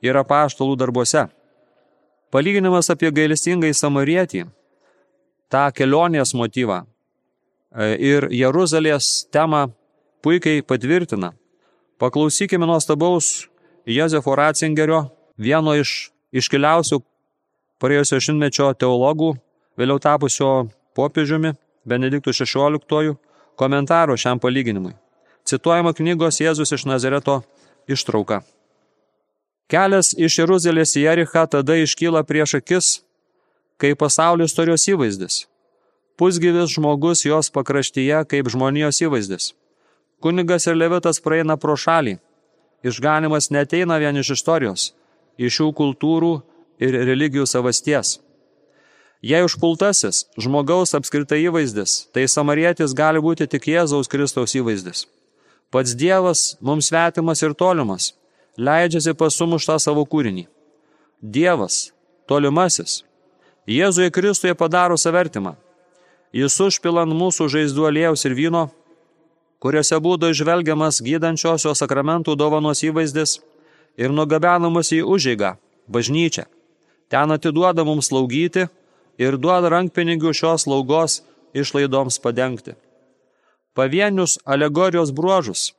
ir 0.03 0.15
apaštalų 0.15 0.77
darbuose. 0.77 1.29
Palyginimas 2.31 2.91
apie 2.91 3.11
gailestingai 3.11 3.73
samarietį, 3.75 4.47
tą 5.51 5.67
kelionės 5.75 6.33
motyvą 6.39 6.83
e, 6.83 7.95
ir 7.99 8.29
Jeruzalės 8.31 9.27
temą 9.33 9.67
puikiai 10.23 10.63
patvirtina. 10.63 11.33
Paklausykime 12.01 12.67
nuostabaus 12.67 13.49
Jozefo 13.87 14.35
Ratzingerio, 14.39 15.09
vieno 15.37 15.75
iš 15.77 16.13
iškiliausių 16.33 17.01
praėjusio 17.81 18.21
šimtmečio 18.23 18.71
teologų, 18.79 19.35
vėliau 19.81 19.99
tapusio 20.03 20.71
popiežiumi 20.97 21.55
Benediktų 21.89 22.33
XVI 22.37 23.17
komentaro 23.59 24.17
šiam 24.17 24.41
palyginimui. 24.41 24.95
Cituojama 25.49 25.93
knygos 25.97 26.41
Jėzus 26.41 26.73
iš 26.77 26.87
Nazareto 26.87 27.41
ištrauka. 27.89 28.43
Kelias 29.71 30.13
iš 30.19 30.41
Jeruzalės 30.43 30.97
į 30.99 31.07
Jerichą 31.07 31.47
tada 31.51 31.77
iškyla 31.79 32.23
prieš 32.27 32.59
akis, 32.59 32.89
kaip 33.81 34.01
pasaulio 34.03 34.47
istorijos 34.49 34.87
įvaizdis. 34.93 35.45
Pusgyvis 36.21 36.75
žmogus 36.75 37.25
jos 37.25 37.49
pakraštyje 37.55 38.25
kaip 38.29 38.51
žmonijos 38.53 39.01
įvaizdis. 39.01 39.53
Kunigas 40.21 40.67
ir 40.69 40.77
levitas 40.77 41.21
praeina 41.25 41.57
pro 41.57 41.77
šalį. 41.81 42.19
Išganimas 42.85 43.51
neteina 43.53 43.97
vien 44.01 44.17
iš 44.21 44.35
istorijos, 44.37 44.91
iš 45.41 45.57
šių 45.57 45.71
kultūrų 45.77 46.35
ir 46.81 46.97
religijų 47.09 47.47
savasties. 47.49 48.19
Jei 49.21 49.45
užpultasis 49.45 50.23
žmogaus 50.41 50.95
apskritai 50.97 51.43
įvaizdis, 51.45 52.07
tai 52.13 52.25
samarietis 52.29 52.95
gali 52.97 53.21
būti 53.21 53.49
tik 53.53 53.69
Jėzaus 53.69 54.09
Kristaus 54.09 54.57
įvaizdis. 54.57 55.05
Pats 55.71 55.93
Dievas 55.95 56.57
mums 56.61 56.89
svetimas 56.89 57.45
ir 57.45 57.53
tolimas, 57.53 58.15
leidžiasi 58.57 59.13
pasumuštą 59.15 59.77
savo 59.79 60.07
kūrinį. 60.09 60.47
Dievas, 61.21 61.93
tolimasis, 62.27 63.03
Jėzuje 63.71 64.11
Kristuje 64.11 64.55
padaro 64.59 64.97
savertimą. 64.99 65.55
Jis 66.35 66.57
užpilant 66.59 67.15
mūsų 67.15 67.47
žaizdų 67.55 67.85
aliejaus 67.87 68.25
ir 68.27 68.35
vyno, 68.35 68.65
kuriuose 69.63 69.99
būtų 70.03 70.31
išvelgiamas 70.35 70.99
gydančiosios 71.07 71.79
sakramentų 71.79 72.35
dovanos 72.35 72.83
įvaizdis 72.83 73.37
ir 74.01 74.11
nugabenamas 74.11 74.91
į 74.97 75.05
užėgą, 75.15 75.53
bažnyčią. 75.87 76.49
Ten 77.11 77.31
atiduoda 77.31 77.85
mums 77.87 78.11
slaugyti 78.11 78.67
ir 79.23 79.39
duoda 79.39 79.71
rankpinigių 79.77 80.35
šios 80.35 80.67
slaugos 80.67 81.21
išlaidoms 81.55 82.19
padengti. 82.23 82.75
Pavienius 83.79 84.39
alegorijos 84.51 85.15
bruožus, 85.15 85.71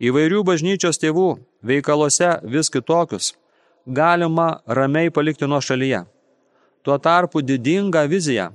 įvairių 0.00 0.40
bažnyčios 0.48 1.00
tėvų 1.00 1.28
veikaluose 1.60 2.38
vis 2.56 2.72
kitokius, 2.72 3.34
galima 3.84 4.62
ramiai 4.64 5.12
palikti 5.12 5.44
nuo 5.44 5.60
šalyje. 5.60 6.06
Tuo 6.84 6.98
tarpu 6.98 7.40
didinga 7.40 8.04
vizija, 8.04 8.50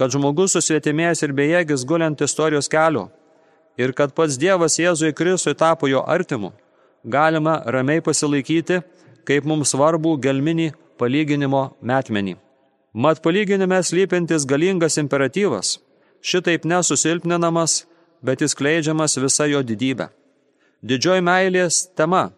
kad 0.00 0.12
žmogus 0.14 0.54
susvietimėjęs 0.56 1.20
ir 1.26 1.34
bejėgis 1.36 1.84
guliant 1.84 2.22
istorijos 2.24 2.70
keliu, 2.72 3.10
ir 3.76 3.92
kad 3.92 4.14
pats 4.16 4.38
Dievas 4.40 4.78
Jėzui 4.80 5.12
Kristui 5.12 5.52
tapo 5.54 5.90
jo 5.90 6.00
artimu, 6.16 6.54
galima 7.04 7.58
ramiai 7.66 8.00
pasilaikyti 8.00 8.80
kaip 9.28 9.44
mums 9.44 9.74
svarbų 9.74 10.16
gelminį 10.24 10.70
palyginimo 11.00 11.66
metmenį. 11.84 12.38
Mat 12.96 13.20
palyginime 13.22 13.82
slypintis 13.84 14.48
galingas 14.48 14.96
imperatyvas, 14.98 15.76
šitaip 16.24 16.64
nesusilpninamas, 16.64 17.84
bet 18.24 18.40
įskleidžiamas 18.42 19.20
visa 19.20 19.46
jo 19.52 19.60
didybė. 19.62 20.08
Didžioji 20.80 21.22
meilės 21.28 21.84
tema 21.92 22.30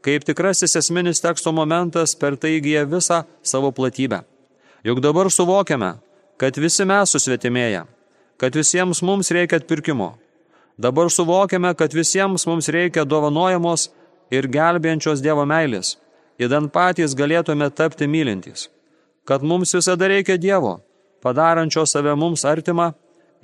kaip 0.00 0.24
tikrasis 0.24 0.76
esminis 0.80 1.20
teksto 1.20 1.52
momentas 1.52 2.16
per 2.16 2.36
tai 2.40 2.56
įgyja 2.58 2.86
visą 2.88 3.22
savo 3.42 3.70
platybę. 3.76 4.24
Juk 4.84 5.00
dabar 5.00 5.28
suvokiame, 5.30 5.94
kad 6.40 6.56
visi 6.56 6.86
mes 6.88 7.12
susvetimėję, 7.12 7.84
kad 8.40 8.54
visiems 8.56 9.02
mums 9.04 9.28
reikia 9.34 9.58
atpirkimo. 9.60 10.14
Dabar 10.80 11.10
suvokiame, 11.12 11.74
kad 11.76 11.92
visiems 11.92 12.46
mums 12.48 12.70
reikia 12.72 13.04
dovanojamos 13.04 13.90
ir 14.32 14.48
gelbėjančios 14.48 15.20
Dievo 15.20 15.44
meilės, 15.44 15.98
įdant 16.40 16.72
patys 16.72 17.12
galėtume 17.18 17.68
tapti 17.76 18.08
mylintys. 18.08 18.70
Kad 19.28 19.44
mums 19.44 19.74
visada 19.76 20.08
reikia 20.08 20.38
Dievo, 20.40 20.78
padarančio 21.20 21.84
save 21.84 22.16
mums 22.16 22.46
artimą, 22.48 22.94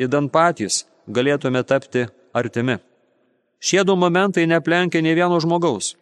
įdant 0.00 0.32
patys 0.32 0.86
galėtume 1.06 1.60
tapti 1.68 2.06
artimi. 2.32 2.78
Šie 3.60 3.84
du 3.84 3.96
momentai 3.96 4.46
neplenkia 4.48 5.04
nei 5.04 5.16
vieno 5.16 5.36
žmogaus. 5.40 5.94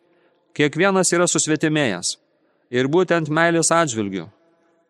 Kiekvienas 0.54 1.10
yra 1.10 1.26
susvetimėjęs. 1.26 2.16
Ir 2.70 2.86
būtent 2.90 3.30
meilės 3.30 3.70
atžvilgių. 3.74 4.28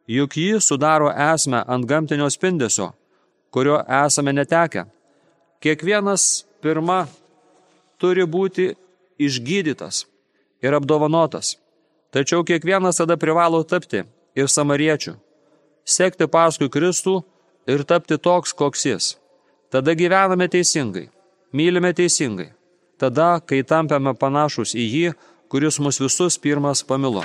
Juk 0.04 0.36
jį 0.36 0.60
sudaro 0.60 1.08
esmę 1.08 1.62
ant 1.64 1.86
gamtinio 1.88 2.28
spindesio, 2.30 2.90
kurio 3.50 3.78
esame 4.04 4.34
netekę. 4.36 4.84
Kiekvienas 5.64 6.44
pirma 6.60 7.06
turi 7.96 8.26
būti 8.28 8.74
išgydytas 9.16 10.04
ir 10.60 10.76
apdovanotas. 10.76 11.56
Tačiau 12.12 12.44
kiekvienas 12.44 13.00
tada 13.00 13.16
privalo 13.16 13.62
tapti 13.64 14.04
ir 14.36 14.50
samariečių, 14.50 15.16
sekti 15.84 16.28
paskui 16.28 16.68
Kristų 16.68 17.22
ir 17.66 17.86
tapti 17.88 18.18
toks, 18.18 18.52
koks 18.52 18.84
jis. 18.86 19.08
Tada 19.72 19.96
gyvename 19.96 20.46
teisingai, 20.52 21.08
mylime 21.52 21.94
teisingai. 21.96 22.52
Tada, 23.00 23.40
kai 23.40 23.64
tampame 23.66 24.12
panašus 24.14 24.76
į 24.78 24.84
jį, 24.84 25.08
kuris 25.50 25.80
mus 25.82 25.98
visus 25.98 26.38
pirmas 26.38 26.84
pamilo. 26.86 27.24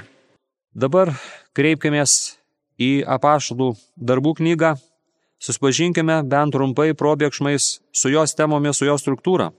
Dabar 0.73 1.11
kreipkimės 1.53 2.38
į 2.79 3.03
apaštalų 3.03 3.73
darbų 3.99 4.37
knygą, 4.39 4.75
suspažinkime 5.43 6.21
bent 6.31 6.55
trumpai 6.55 6.93
probėgšmais 6.95 7.79
su 7.91 8.11
jos 8.11 8.35
temomis, 8.35 8.79
su 8.79 8.87
jos 8.87 9.03
struktūra. 9.03 9.51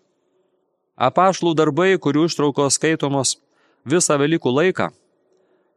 Apaštalų 1.01 1.55
darbai, 1.57 1.95
kurių 1.97 2.27
ištraukos 2.29 2.77
skaitomos 2.77 3.37
visą 3.89 4.19
Velykų 4.21 4.53
laiką, 4.53 4.91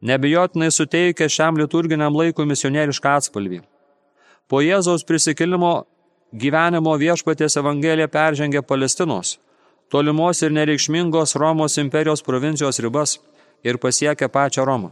nebejotinai 0.03 0.71
suteikia 0.71 1.29
šiam 1.31 1.59
liturginiam 1.59 2.15
laikui 2.15 2.47
misionierišką 2.47 3.15
atspalvį. 3.19 3.61
Po 4.51 4.59
Jėzaus 4.59 5.05
prisikėlimo 5.07 5.85
gyvenimo 6.33 6.95
viešpatės 6.99 7.55
Evangelija 7.61 8.09
peržengė 8.11 8.63
Palestinos, 8.67 9.37
tolimos 9.91 10.43
ir 10.43 10.51
nereikšmingos 10.51 11.37
Romos 11.39 11.79
imperijos 11.79 12.25
provincijos 12.25 12.81
ribas 12.83 13.19
ir 13.63 13.79
pasiekė 13.79 14.27
pačią 14.27 14.67
Romą. 14.67 14.91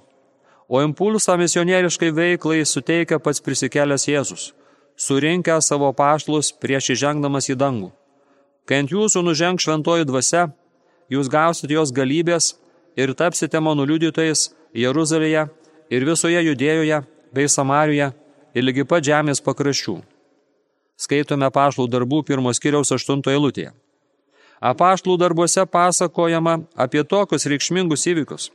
O 0.71 0.79
impulsą 0.79 1.35
misionieriškai 1.37 2.13
veiklai 2.15 2.61
suteikia 2.63 3.17
pats 3.19 3.41
prisikėlęs 3.43 4.05
Jėzus, 4.07 4.43
surinkę 4.95 5.57
savo 5.59 5.89
paštlus 5.91 6.53
prieš 6.63 6.93
įžengdamas 6.93 7.49
į 7.51 7.57
dangų. 7.59 7.89
Kai 8.63 8.79
ant 8.85 8.93
jūsų 8.95 9.25
nuženg 9.27 9.59
šventoji 9.59 10.07
dvasia, 10.07 10.45
jūs 11.11 11.27
gausite 11.27 11.75
jos 11.75 11.91
galybės 11.91 12.53
ir 12.95 13.11
tapsite 13.19 13.59
mano 13.59 13.83
liudytojais 13.83 14.45
Jeruzalėje 14.71 15.49
ir 15.91 16.07
visoje 16.07 16.39
Judėjoje 16.47 17.03
bei 17.35 17.51
Samarijoje 17.51 18.13
ir 18.55 18.63
lygi 18.63 18.87
pat 18.87 19.03
žemės 19.03 19.43
pakraščių. 19.43 19.99
Skaitome 20.95 21.51
paštlų 21.51 21.91
darbų 21.91 22.23
pirmos 22.23 22.63
kiriaus 22.63 22.95
aštuntoje 22.95 23.35
eilutėje. 23.35 23.73
Apaštlų 24.63 25.19
darbuose 25.19 25.67
pasakojama 25.67 26.61
apie 26.79 27.03
tokius 27.03 27.49
reikšmingus 27.51 28.07
įvykius, 28.07 28.53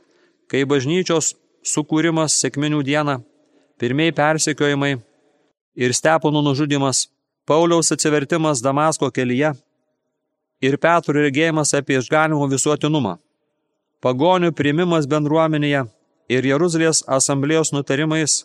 kai 0.49 0.65
bažnyčios 0.65 1.35
sukūrimas 1.67 2.37
sėkminių 2.41 2.81
dieną, 2.87 3.19
pirmieji 3.79 4.15
persekiojimai 4.17 4.95
ir 5.75 5.93
steponų 5.93 6.43
nužudimas, 6.49 7.07
Pauliaus 7.47 7.93
atsivertimas 7.95 8.59
Damasko 8.59 9.07
kelyje 9.11 9.53
ir 10.61 10.77
Petro 10.83 11.15
regėjimas 11.15 11.71
apie 11.77 11.95
išganimo 11.99 12.47
visuotinumą, 12.51 13.13
pagonių 14.03 14.51
primimas 14.51 15.07
bendruomenėje 15.07 15.85
ir 16.27 16.49
Jeruzalės 16.51 17.05
asamblėjos 17.07 17.71
nutarimais 17.71 18.41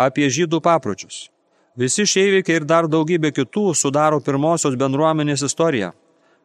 apie 0.00 0.30
žydų 0.32 0.62
papročius. 0.64 1.28
Visi 1.76 2.04
šie 2.08 2.26
įvykiai 2.30 2.60
ir 2.60 2.68
dar 2.68 2.88
daugybė 2.88 3.32
kitų 3.32 3.72
sudaro 3.76 4.20
pirmosios 4.20 4.76
bendruomenės 4.80 5.44
istoriją. 5.48 5.92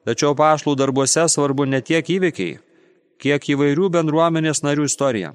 Tačiau 0.08 0.36
pašlų 0.40 0.76
darbuose 0.80 1.26
svarbu 1.28 1.66
ne 1.68 1.82
tiek 1.84 2.08
įvykiai, 2.08 2.60
kiek 3.20 3.50
įvairių 3.56 3.90
bendruomenės 3.92 4.64
narių 4.64 4.88
istorija. 4.88 5.34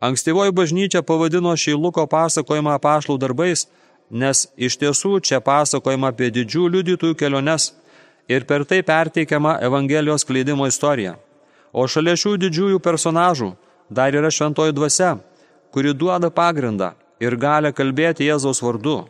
Ankstyvoji 0.00 0.54
bažnyčia 0.56 1.02
pavadino 1.04 1.52
šį 1.52 1.74
Luko 1.76 2.06
pasakojimą 2.08 2.78
pašlų 2.80 3.18
darbais, 3.20 3.66
nes 4.10 4.46
iš 4.56 4.78
tiesų 4.80 5.18
čia 5.20 5.42
pasakojama 5.44 6.08
apie 6.14 6.30
didžių 6.32 6.70
liudytojų 6.74 7.18
keliones 7.20 7.74
ir 8.32 8.46
per 8.48 8.64
tai 8.64 8.80
perteikiama 8.80 9.58
Evangelijos 9.60 10.24
kleidimo 10.24 10.64
istorija. 10.70 11.18
O 11.72 11.84
šalia 11.84 12.16
šių 12.16 12.38
didžiųjų 12.46 12.80
personažų 12.80 13.52
dar 13.92 14.16
yra 14.16 14.32
šventoji 14.32 14.72
dvasia, 14.72 15.18
kuri 15.70 15.92
duoda 15.92 16.32
pagrindą 16.32 16.94
ir 17.20 17.36
gali 17.36 17.68
kalbėti 17.76 18.24
Jėzaus 18.24 18.64
vardu. 18.64 19.04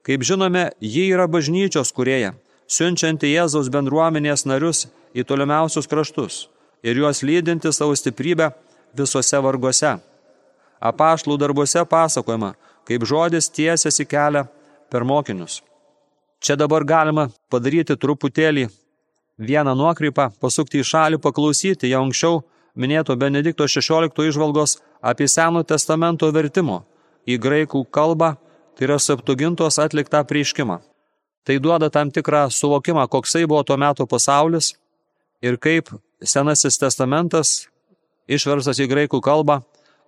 Kaip 0.00 0.24
žinome, 0.24 0.70
ji 0.80 1.10
yra 1.12 1.26
bažnyčios 1.28 1.92
kurėja, 1.92 2.32
siunčianti 2.66 3.34
Jėzaus 3.34 3.68
bendruomenės 3.68 4.48
narius 4.48 4.86
į 5.12 5.28
tolimiausius 5.28 5.90
kraštus 5.90 6.46
ir 6.86 6.96
juos 6.96 7.20
lydinti 7.26 7.68
savo 7.74 7.92
stiprybę 7.98 8.54
visose 8.98 9.40
varguose. 9.42 9.96
Apaštlų 10.80 11.38
darbuose 11.40 11.84
pasakojama, 11.88 12.54
kaip 12.86 13.04
žodis 13.08 13.48
tiesiasi 13.50 14.06
kelią 14.06 14.44
per 14.90 15.04
mokinius. 15.04 15.62
Čia 16.40 16.56
dabar 16.60 16.84
galima 16.84 17.30
padaryti 17.50 17.96
truputėlį 17.96 18.68
vieną 19.38 19.74
nuokrypą, 19.76 20.30
pasukti 20.40 20.82
į 20.82 20.88
šalį, 20.90 21.20
paklausyti 21.22 21.90
jau 21.90 22.02
anksčiau 22.04 22.42
minėto 22.76 23.16
Benedikto 23.16 23.64
XVI 23.64 24.10
išvalgos 24.28 24.76
apie 25.00 25.28
Seno 25.28 25.62
testamento 25.64 26.28
vertimo 26.32 26.84
į 27.26 27.38
graikų 27.42 27.86
kalbą, 27.90 28.36
tai 28.76 28.86
yra 28.88 28.98
septugintos 29.00 29.80
atliktą 29.80 30.22
prieškimą. 30.28 30.78
Tai 31.46 31.56
duoda 31.62 31.88
tam 31.90 32.10
tikrą 32.10 32.48
suvokimą, 32.50 33.06
koksai 33.08 33.46
buvo 33.46 33.62
tuo 33.64 33.76
metu 33.80 34.06
pasaulis 34.06 34.74
ir 35.42 35.56
kaip 35.56 35.90
Senasis 36.24 36.78
testamentas, 36.80 37.68
išversas 38.28 38.80
į 38.82 38.88
graikų 38.90 39.20
kalbą, 39.24 39.60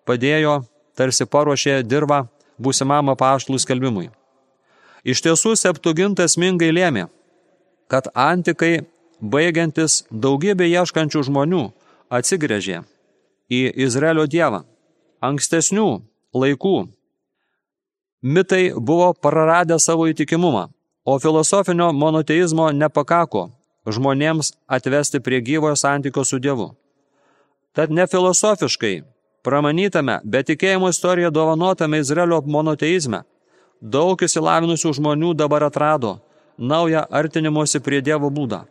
padėjo, 0.06 0.62
tarsi 0.98 1.26
paruošė 1.26 1.82
dirbą 1.86 2.26
būsimam 2.58 3.12
apaštlų 3.14 3.58
skelbimui. 3.62 4.10
Iš 5.06 5.22
tiesų, 5.24 5.54
septugintas 5.56 6.36
mingai 6.36 6.70
lėmė, 6.74 7.06
kad 7.88 8.10
antikai, 8.14 8.84
baigiantis 9.20 10.04
daugybė 10.10 10.68
ieškančių 10.68 11.24
žmonių, 11.30 11.62
atsigrėžė 12.10 12.82
į 13.50 13.60
Izraelio 13.86 14.26
dievą. 14.30 14.64
Ankstesnių 15.24 15.86
laikų 16.34 16.76
mitai 18.22 18.72
buvo 18.74 19.12
praradę 19.14 19.78
savo 19.82 20.06
įtikimumą, 20.10 20.68
o 21.04 21.18
filosofinio 21.18 21.90
monoteizmo 21.92 22.68
nepakako 22.74 23.48
žmonėms 23.88 24.52
atvesti 24.68 25.20
prie 25.24 25.40
gyvojo 25.40 25.76
santykio 25.78 26.24
su 26.24 26.38
Dievu. 26.38 26.74
Tad 27.78 27.92
nefilosofiškai, 27.94 29.04
pramanytame, 29.46 30.16
bet 30.26 30.48
tikėjimo 30.48 30.88
istoriją 30.90 31.28
dovanotame 31.30 32.00
Izraelio 32.02 32.40
monoteizme, 32.42 33.20
daug 33.78 34.18
įsilavinusių 34.26 34.90
žmonių 34.98 35.30
dabar 35.38 35.68
atrado 35.68 36.16
naują 36.58 37.04
artinimuose 37.20 37.78
prie 37.78 38.00
Dievo 38.02 38.32
būdą. 38.34 38.64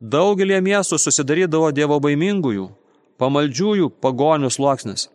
Daugelie 0.00 0.60
miestų 0.60 0.98
susidarydavo 1.00 1.72
dievo 1.72 1.96
baimingųjų, 2.04 2.68
pamaldžiųjų 3.16 3.88
pagonių 4.04 4.52
sluoksnis. 4.52 5.08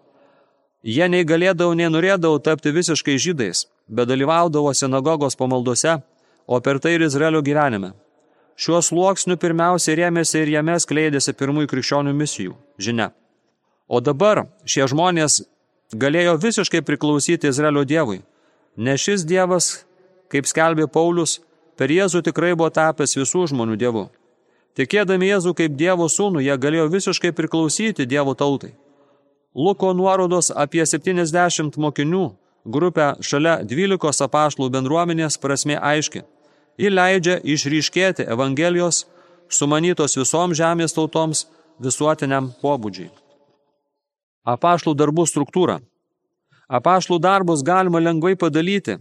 Jie 0.82 1.06
nei 1.06 1.22
galėdavo, 1.22 1.78
nei 1.78 1.94
norėdavo 1.94 2.42
tapti 2.42 2.74
visiškai 2.74 3.20
žydais, 3.22 3.68
bet 3.86 4.10
dalyvaudavo 4.10 4.74
sinagogos 4.74 5.38
pamaldose, 5.38 6.00
o 6.48 6.58
per 6.66 6.82
tai 6.82 6.98
ir 6.98 7.06
Izraelio 7.06 7.46
gyvenime. 7.46 7.94
Šiuo 8.60 8.82
sluoksniu 8.84 9.38
pirmiausiai 9.38 10.02
rėmėsi 10.02 10.42
ir 10.42 10.56
jame 10.58 10.82
skleidėsi 10.82 11.38
pirmųjų 11.38 11.70
krikščionių 11.72 12.18
misijų 12.26 12.58
žinia. 12.82 13.12
O 13.90 14.00
dabar 14.06 14.46
šie 14.70 14.86
žmonės 14.86 15.42
galėjo 15.98 16.38
visiškai 16.38 16.84
priklausyti 16.86 17.50
Izraelio 17.50 17.82
dievui, 17.90 18.22
nes 18.78 19.02
šis 19.02 19.26
dievas, 19.26 19.72
kaip 20.30 20.46
skelbė 20.46 20.86
Paulius, 20.94 21.40
per 21.74 21.90
Jėzų 21.90 22.22
tikrai 22.30 22.54
buvo 22.54 22.70
tapęs 22.70 23.18
visų 23.18 23.48
žmonių 23.50 23.78
dievu. 23.82 24.06
Tikėdami 24.78 25.32
Jėzų 25.32 25.56
kaip 25.58 25.74
Dievo 25.76 26.06
sūnų, 26.08 26.44
jie 26.46 26.56
galėjo 26.62 26.86
visiškai 26.94 27.34
priklausyti 27.36 28.06
Dievo 28.06 28.36
tautai. 28.38 28.76
Luko 29.58 29.90
nuorodos 29.98 30.52
apie 30.54 30.86
70 30.86 31.80
mokinių 31.82 32.28
grupę 32.70 33.16
šalia 33.26 33.58
12 33.66 34.24
apaštlų 34.28 34.70
bendruomenės 34.76 35.40
prasme 35.42 35.80
aiški. 35.82 36.22
Ji 36.80 36.92
leidžia 36.94 37.40
išryškėti 37.44 38.28
Evangelijos, 38.30 39.08
sumanytos 39.50 40.16
visoms 40.16 40.56
žemės 40.62 40.96
tautoms 40.96 41.48
visuotiniam 41.82 42.54
pobūdžiai. 42.62 43.10
Apaštlų 44.46 44.96
darbų 44.96 45.26
struktūra. 45.28 45.80
Apaštlų 46.70 47.20
darbus 47.20 47.64
galima 47.66 48.00
lengvai 48.00 48.36
padalyti 48.40 49.00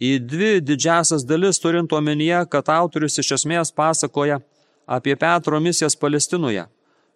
į 0.00 0.18
dvi 0.24 0.60
didžiasias 0.60 1.24
dalis 1.26 1.60
turint 1.60 1.92
omenyje, 1.92 2.46
kad 2.50 2.68
autorius 2.68 3.18
iš 3.18 3.32
esmės 3.38 3.72
pasakoja 3.74 4.40
apie 4.86 5.16
Petro 5.16 5.60
misijas 5.60 5.96
Palestinoje 5.96 6.66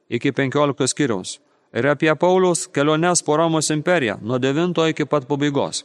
iki 0.08 0.32
15 0.32 0.88
skyriaus 0.92 1.38
ir 1.72 1.86
apie 1.86 2.14
Pauliaus 2.14 2.66
keliones 2.72 3.22
po 3.22 3.36
Romos 3.36 3.70
imperiją 3.70 4.18
nuo 4.22 4.38
9 4.38 4.88
iki 4.90 5.04
pat 5.04 5.26
pabaigos. 5.28 5.84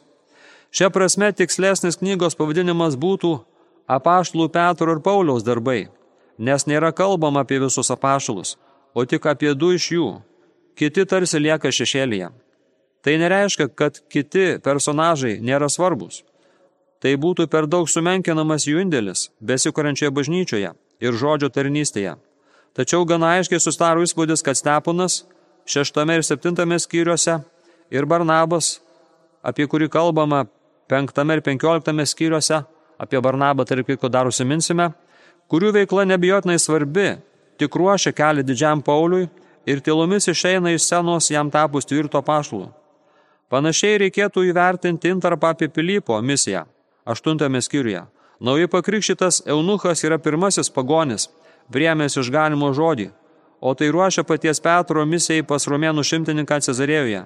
Šia 0.71 0.89
prasme 0.89 1.31
tikslesnis 1.31 1.99
knygos 2.01 2.35
pavadinimas 2.35 2.95
būtų 2.97 3.39
Apaštlų 3.87 4.47
Petro 4.49 4.95
ir 4.95 5.01
Pauliaus 5.03 5.43
darbai, 5.43 5.89
nes 6.37 6.65
nėra 6.65 6.93
kalbama 6.95 7.43
apie 7.43 7.59
visus 7.59 7.91
apaštalus, 7.91 8.55
o 8.95 9.05
tik 9.05 9.27
apie 9.27 9.53
du 9.53 9.73
iš 9.75 9.89
jų. 9.91 10.07
Kiti 10.79 11.05
tarsi 11.05 11.39
lieka 11.39 11.69
šešėlyje. 11.69 12.29
Tai 13.03 13.13
nereiškia, 13.19 13.67
kad 13.75 13.99
kiti 14.09 14.57
personažai 14.63 15.35
nėra 15.43 15.67
svarbus. 15.69 16.21
Tai 17.03 17.11
būtų 17.19 17.49
per 17.51 17.67
daug 17.67 17.89
sumenkinamas 17.91 18.63
jų 18.63 18.79
indėlis 18.85 19.27
besikuriančioje 19.43 20.11
bažnyčioje 20.15 20.71
ir 21.03 21.17
žodžio 21.19 21.49
tarnystėje. 21.51 22.15
Tačiau 22.73 23.03
gana 23.05 23.35
aiškiai 23.37 23.59
sustaro 23.59 24.01
įspūdis, 24.05 24.41
kad 24.41 24.57
Steponas 24.57 25.25
šeštame 25.69 26.15
ir 26.17 26.23
septintame 26.23 26.79
skyriuose 26.79 27.41
ir 27.91 28.07
Barnabas, 28.09 28.79
apie 29.43 29.67
kurį 29.67 29.91
kalbama 29.91 30.45
penktame 30.89 31.37
ir 31.37 31.43
penkioliktame 31.43 32.07
skyriuose, 32.07 32.63
apie 32.97 33.19
Barnabą 33.21 33.67
tarp 33.67 33.91
kitko 33.91 34.09
dar 34.09 34.31
užsiminsime, 34.31 34.93
kurių 35.51 35.73
veikla 35.75 36.07
nebijotinai 36.07 36.55
svarbi, 36.55 37.17
tik 37.59 37.75
ruošia 37.75 38.15
kelią 38.15 38.47
didžiam 38.47 38.81
Pauliui 38.81 39.27
ir 39.65 39.81
tylomis 39.81 40.27
išeina 40.27 40.71
iš 40.73 40.87
senos 40.87 41.29
jam 41.31 41.51
tapus 41.51 41.85
tvirto 41.85 42.21
pašlų. 42.21 42.67
Panašiai 43.49 43.99
reikėtų 44.01 44.47
įvertinti 44.49 45.11
intarpą 45.13 45.53
apie 45.53 45.69
Pilypo 45.69 46.17
misiją, 46.21 46.65
aštuntame 47.05 47.61
skyriuje. 47.61 48.05
Naujai 48.43 48.67
pakrikštytas 48.67 49.43
Eunuchas 49.47 50.03
yra 50.03 50.17
pirmasis 50.17 50.71
pagonis, 50.73 51.29
priemęs 51.71 52.17
išganimo 52.19 52.73
žodį, 52.73 53.11
o 53.61 53.71
tai 53.77 53.91
ruošia 53.93 54.25
paties 54.27 54.59
Petro 54.59 55.05
misijai 55.05 55.45
pas 55.47 55.67
romėnų 55.69 56.03
šimtininką 56.03 56.59
Cezarėjoje. 56.65 57.23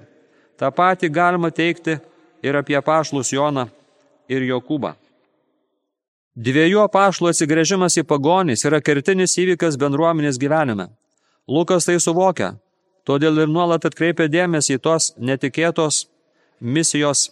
Ta 0.58 0.70
pati 0.70 1.08
galima 1.08 1.50
teikti 1.50 1.98
ir 2.42 2.56
apie 2.60 2.78
pašlus 2.82 3.32
Joną 3.32 3.66
ir 4.28 4.44
Jokūbą. 4.46 4.94
Dviejų 6.38 6.84
pašlų 6.94 7.32
atsigrėžimas 7.32 7.96
į 7.98 8.04
pagonys 8.06 8.62
yra 8.68 8.78
kertinis 8.78 9.34
įvykas 9.42 9.74
bendruomenės 9.80 10.38
gyvenime. 10.38 10.86
Lukas 11.48 11.86
tai 11.88 11.96
suvokia, 11.96 12.52
todėl 13.08 13.40
ir 13.44 13.48
nuolat 13.48 13.86
atkreipia 13.88 14.28
dėmesį 14.28 14.76
į 14.76 14.82
tos 14.84 15.12
netikėtos 15.16 16.02
misijos 16.60 17.30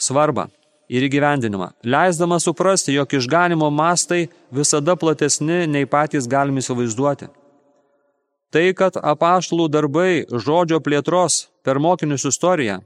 svarbą 0.00 0.46
ir 0.88 1.04
įgyvendinimą, 1.04 1.74
leisdama 1.84 2.38
suprasti, 2.40 2.94
jog 2.96 3.12
išganimo 3.12 3.68
mastai 3.70 4.28
visada 4.50 4.96
platesni 4.96 5.66
nei 5.68 5.84
patys 5.84 6.28
galime 6.30 6.64
įsivaizduoti. 6.64 7.28
Tai, 8.48 8.64
kad 8.72 8.96
apaštalų 8.96 9.68
darbai 9.68 10.24
žodžio 10.32 10.80
plėtros 10.80 11.50
per 11.60 11.76
mokinius 11.76 12.24
istoriją 12.30 12.78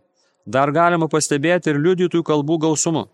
dar 0.46 0.72
galima 0.74 1.06
pastebėti 1.06 1.70
ir 1.70 1.78
liudytųjų 1.78 2.26
kalbų 2.26 2.58
gausumu. 2.66 3.06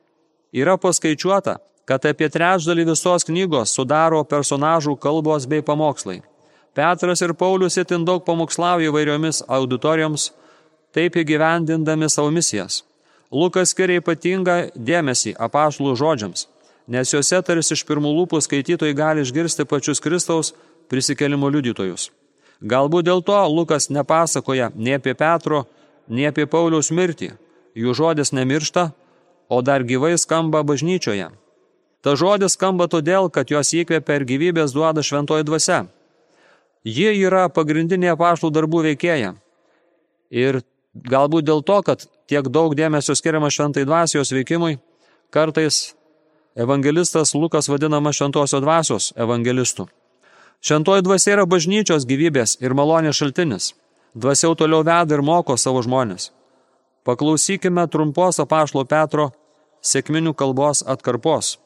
Yra 0.56 0.78
paskaičiuota, 0.80 1.58
kad 1.84 2.08
apie 2.08 2.30
trečdalį 2.32 2.88
visos 2.94 3.28
knygos 3.28 3.76
sudaro 3.76 4.22
personažų 4.24 4.96
kalbos 4.96 5.44
bei 5.44 5.60
pamokslai. 5.60 6.22
Petras 6.74 7.22
ir 7.24 7.34
Paulius 7.34 7.78
itin 7.80 8.04
daug 8.06 8.24
pamokslauja 8.26 8.90
įvairiomis 8.90 9.42
auditorijoms, 9.48 10.30
taip 10.94 11.16
įgyvendindami 11.16 12.08
savo 12.10 12.30
misijas. 12.34 12.82
Lukas 13.32 13.74
skiria 13.74 14.00
ypatingą 14.00 14.56
dėmesį 14.74 15.34
apaštalų 15.36 15.96
žodžiams, 16.00 16.46
nes 16.88 17.12
juose 17.12 17.40
tarsi 17.44 17.74
iš 17.76 17.84
pirmų 17.88 18.14
lūpų 18.20 18.40
skaitytojai 18.44 18.96
gali 18.96 19.24
išgirsti 19.26 19.66
pačius 19.68 20.00
Kristaus 20.00 20.54
prisikelimo 20.88 21.50
liudytojus. 21.52 22.08
Galbūt 22.64 23.06
dėl 23.06 23.20
to 23.22 23.36
Lukas 23.52 23.90
nepasakoja 23.92 24.72
nei 24.74 24.96
apie 24.96 25.14
Petro, 25.14 25.66
nei 26.08 26.26
apie 26.26 26.46
Pauliaus 26.46 26.90
mirtį. 26.90 27.34
Jų 27.78 27.92
žodis 27.94 28.32
nemiršta, 28.32 28.88
o 29.48 29.60
dar 29.62 29.84
gyvai 29.86 30.16
skamba 30.18 30.64
bažnyčioje. 30.66 31.28
Ta 32.02 32.14
žodis 32.16 32.56
skamba 32.56 32.88
todėl, 32.90 33.28
kad 33.30 33.50
jos 33.50 33.70
įkvėpia 33.76 34.18
ir 34.18 34.24
gyvybės 34.26 34.74
duoda 34.74 35.04
šventoji 35.04 35.46
dvasia. 35.46 35.84
Ji 36.88 37.10
yra 37.26 37.48
pagrindinė 37.52 38.14
paštų 38.16 38.50
darbų 38.54 38.84
veikėja. 38.86 39.34
Ir 40.32 40.62
galbūt 40.94 41.48
dėl 41.48 41.60
to, 41.66 41.80
kad 41.84 42.06
tiek 42.30 42.48
daug 42.52 42.74
dėmesio 42.78 43.16
skiriama 43.18 43.50
šventai 43.52 43.84
dvasijos 43.88 44.32
veikimui, 44.32 44.78
kartais 45.34 45.94
evangelistas 46.56 47.34
Lukas 47.34 47.68
vadinama 47.68 48.12
šventosios 48.12 48.64
dvasios 48.64 49.12
evangelistu. 49.16 49.88
Šventoji 50.64 51.04
dvasia 51.06 51.36
yra 51.36 51.44
bažnyčios 51.46 52.06
gyvybės 52.08 52.56
ir 52.64 52.74
malonės 52.74 53.20
šaltinis. 53.20 53.74
Dvasiau 54.18 54.56
toliau 54.58 54.82
veda 54.82 55.14
ir 55.14 55.22
moko 55.22 55.54
savo 55.60 55.82
žmonės. 55.84 56.32
Paklausykime 57.06 57.84
trumpos 57.92 58.40
apašlo 58.42 58.82
Petro 58.88 59.30
sėkminių 59.84 60.34
kalbos 60.34 60.82
atkarpos. 60.82 61.58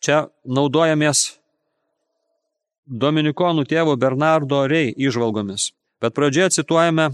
Čia 0.00 0.30
naudojamės 0.44 1.39
Dominikonų 2.86 3.66
tėvo 3.68 3.96
Bernardo 4.00 4.64
Rei 4.70 4.94
išvalgomis, 4.96 5.70
bet 6.02 6.14
pradžioje 6.16 6.56
cituojame 6.60 7.10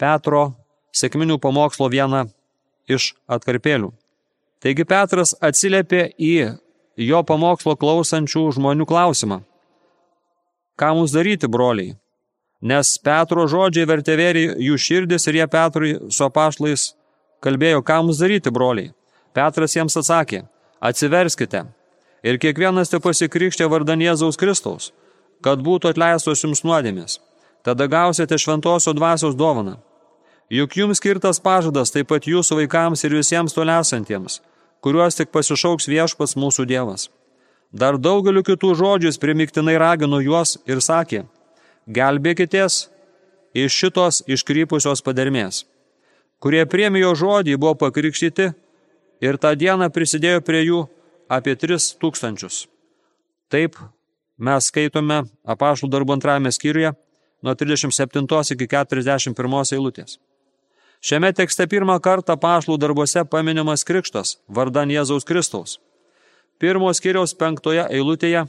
Petro 0.00 0.52
sėkminių 0.96 1.38
pamokslo 1.38 1.90
vieną 1.92 2.24
iš 2.90 3.12
atkarpėlių. 3.30 3.92
Taigi 4.60 4.84
Petras 4.84 5.34
atsiliepė 5.40 6.10
į 6.18 6.34
jo 7.00 7.22
pamokslo 7.24 7.76
klausančių 7.80 8.46
žmonių 8.56 8.86
klausimą. 8.88 9.40
Ką 10.80 10.94
mums 10.96 11.12
daryti, 11.12 11.48
broliai? 11.48 11.94
Nes 12.60 12.92
Petro 13.00 13.46
žodžiai 13.48 13.88
vertėvėri 13.88 14.46
jų 14.60 14.76
širdis 14.76 15.28
ir 15.28 15.40
jie 15.40 15.46
Petrui 15.48 15.94
su 16.12 16.24
apašlais 16.26 16.90
kalbėjo, 17.44 17.80
ką 17.84 18.02
mums 18.04 18.20
daryti, 18.20 18.52
broliai. 18.52 18.92
Petras 19.32 19.76
jiems 19.76 19.96
atsakė, 19.96 20.42
atsiverskite 20.82 21.64
ir 22.26 22.40
kiekvienas 22.42 22.92
te 22.92 23.00
pasikrikštė 23.00 23.68
vardan 23.70 24.02
Jėzaus 24.04 24.36
Kristaus, 24.40 24.90
kad 25.44 25.62
būtų 25.64 25.94
atleistos 25.94 26.44
jums 26.44 26.64
nuodėmės. 26.64 27.18
Tada 27.64 27.86
gausite 27.86 28.38
šventosio 28.40 28.94
dvasios 28.96 29.36
dovaną. 29.36 29.76
Juk 30.50 30.76
jums 30.76 30.98
skirtas 30.98 31.38
pažadas 31.38 31.92
taip 31.94 32.08
pat 32.10 32.26
jūsų 32.26 32.62
vaikams 32.62 33.04
ir 33.04 33.14
visiems 33.14 33.54
tolesantiems, 33.54 34.40
kuriuos 34.82 35.18
tik 35.18 35.30
pasišauks 35.30 35.86
viešpas 35.86 36.34
mūsų 36.34 36.66
Dievas. 36.66 37.08
Dar 37.70 37.98
daugeliu 37.98 38.42
kitų 38.42 38.72
žodžius 38.74 39.20
primiktinai 39.22 39.76
ragino 39.78 40.18
juos 40.18 40.56
ir 40.66 40.80
sakė, 40.82 41.22
gelbėkitės 41.86 42.88
iš 43.54 43.76
šitos 43.76 44.24
iškrypusios 44.26 45.04
padermės. 45.06 45.64
Kurie 46.42 46.64
priemi 46.66 47.04
jo 47.04 47.14
žodį 47.14 47.54
buvo 47.60 47.76
pakrikštyti 47.78 48.50
ir 49.22 49.38
tą 49.38 49.54
dieną 49.54 49.90
prisidėjo 49.94 50.42
prie 50.42 50.64
jų 50.64 50.82
apie 51.30 51.54
3 51.54 51.78
tūkstančius. 52.00 52.64
Taip 53.52 53.76
mes 54.40 54.70
skaitome 54.72 55.22
apaštų 55.44 55.90
darbų 55.92 56.16
antrajame 56.16 56.52
skyriuje 56.52 56.94
nuo 57.44 57.54
37 57.54 58.54
iki 58.56 58.66
41 58.66 59.74
eilutės. 59.76 60.18
Šiame 61.00 61.32
tekste 61.32 61.64
pirmą 61.64 61.96
kartą 62.04 62.36
pašlų 62.36 62.76
darbuose 62.80 63.24
paminimas 63.24 63.84
krikštas 63.88 64.36
vardan 64.48 64.90
Jėzaus 64.92 65.24
Kristaus. 65.24 65.78
Pirmos 66.60 67.00
skiriaus 67.00 67.32
penktoje 67.32 67.86
eilutėje 67.88 68.44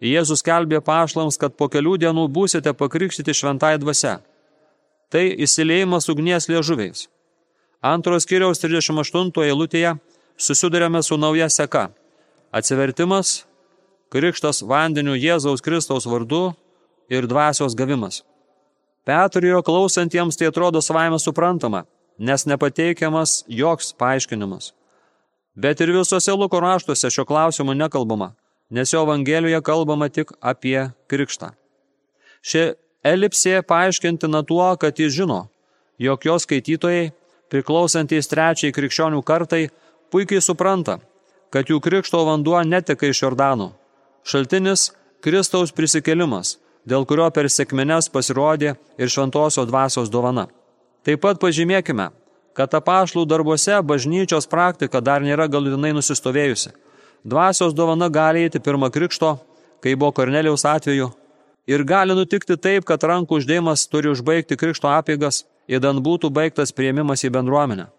Jėzus 0.00 0.40
kelbė 0.40 0.80
pašlams, 0.80 1.36
kad 1.36 1.52
po 1.60 1.68
kelių 1.68 1.98
dienų 2.00 2.24
būsite 2.32 2.72
pakrikštyti 2.72 3.34
šventai 3.36 3.74
dvasia. 3.82 4.22
Tai 5.12 5.26
įsileimas 5.44 6.08
ugnies 6.08 6.48
liežuviais. 6.48 7.08
Antros 7.84 8.24
skiriaus 8.24 8.62
38 8.64 9.44
eilutėje 9.44 9.98
susidurėme 10.40 11.02
su 11.04 11.20
nauja 11.20 11.50
seka. 11.52 11.90
Atsivertimas, 12.50 13.44
krikštas 14.10 14.62
vandeniu 14.66 15.14
Jėzaus 15.14 15.62
Kristaus 15.62 16.06
vardu 16.06 16.50
ir 17.10 17.26
dvasios 17.30 17.76
gavimas. 17.78 18.22
Petrijo 19.06 19.62
klausantiems 19.62 20.36
tai 20.36 20.50
atrodo 20.50 20.82
savaime 20.82 21.18
suprantama, 21.18 21.84
nes 22.18 22.44
nepateikiamas 22.46 23.44
joks 23.48 23.94
paaiškinimas. 23.98 24.74
Bet 25.54 25.80
ir 25.80 25.92
visose 25.94 26.32
Luko 26.32 26.60
raštuose 26.60 27.10
šio 27.10 27.24
klausimu 27.24 27.74
nekalbama, 27.74 28.34
nes 28.70 28.92
jo 28.92 29.02
Evangelijoje 29.02 29.62
kalbama 29.62 30.08
tik 30.08 30.30
apie 30.40 30.90
krikštą. 31.10 31.54
Ši 32.42 32.74
elipsė 33.04 33.62
paaiškintina 33.66 34.44
tuo, 34.46 34.68
kad 34.76 34.98
jis 34.98 35.16
žino, 35.16 35.48
jog 35.98 36.24
jos 36.24 36.46
skaitytojai, 36.46 37.10
priklausantys 37.50 38.30
trečiai 38.30 38.72
krikščionių 38.72 39.22
kartai, 39.26 39.68
puikiai 40.12 40.42
supranta, 40.44 41.00
kad 41.50 41.68
jų 41.68 41.80
krikšto 41.82 42.22
vanduo 42.28 42.60
neteka 42.62 43.10
iš 43.10 43.24
Jordano. 43.24 43.72
Šaltinis– 44.24 44.90
Kristaus 45.24 45.68
prisikelimas, 45.76 46.54
dėl 46.88 47.04
kurio 47.04 47.26
per 47.34 47.50
sėkmenes 47.52 48.08
pasirodė 48.12 48.74
ir 48.96 49.12
šventosios 49.12 49.68
dvasios 49.68 50.08
dovana. 50.08 50.46
Taip 51.04 51.20
pat 51.20 51.40
pažymėkime, 51.42 52.06
kad 52.56 52.74
apaštlų 52.76 53.26
darbuose 53.28 53.82
bažnyčios 53.84 54.48
praktika 54.48 55.02
dar 55.04 55.20
nėra 55.20 55.48
galutinai 55.52 55.92
nusistovėjusi. 55.96 56.72
Dvasios 57.24 57.76
dovana 57.76 58.08
gali 58.08 58.46
eiti 58.46 58.60
pirmą 58.64 58.88
krikšto, 58.92 59.36
kai 59.84 59.92
buvo 59.94 60.14
Korneliaus 60.16 60.64
atveju, 60.64 61.10
ir 61.68 61.84
gali 61.84 62.16
nutikti 62.16 62.56
taip, 62.56 62.88
kad 62.88 63.04
rankų 63.04 63.40
uždėjimas 63.40 63.84
turi 63.92 64.08
užbaigti 64.12 64.56
krikšto 64.56 64.88
apėgas, 64.88 65.44
įdant 65.68 66.00
būtų 66.00 66.32
baigtas 66.32 66.72
prieimimas 66.72 67.24
į 67.28 67.32
bendruomenę. 67.36 67.90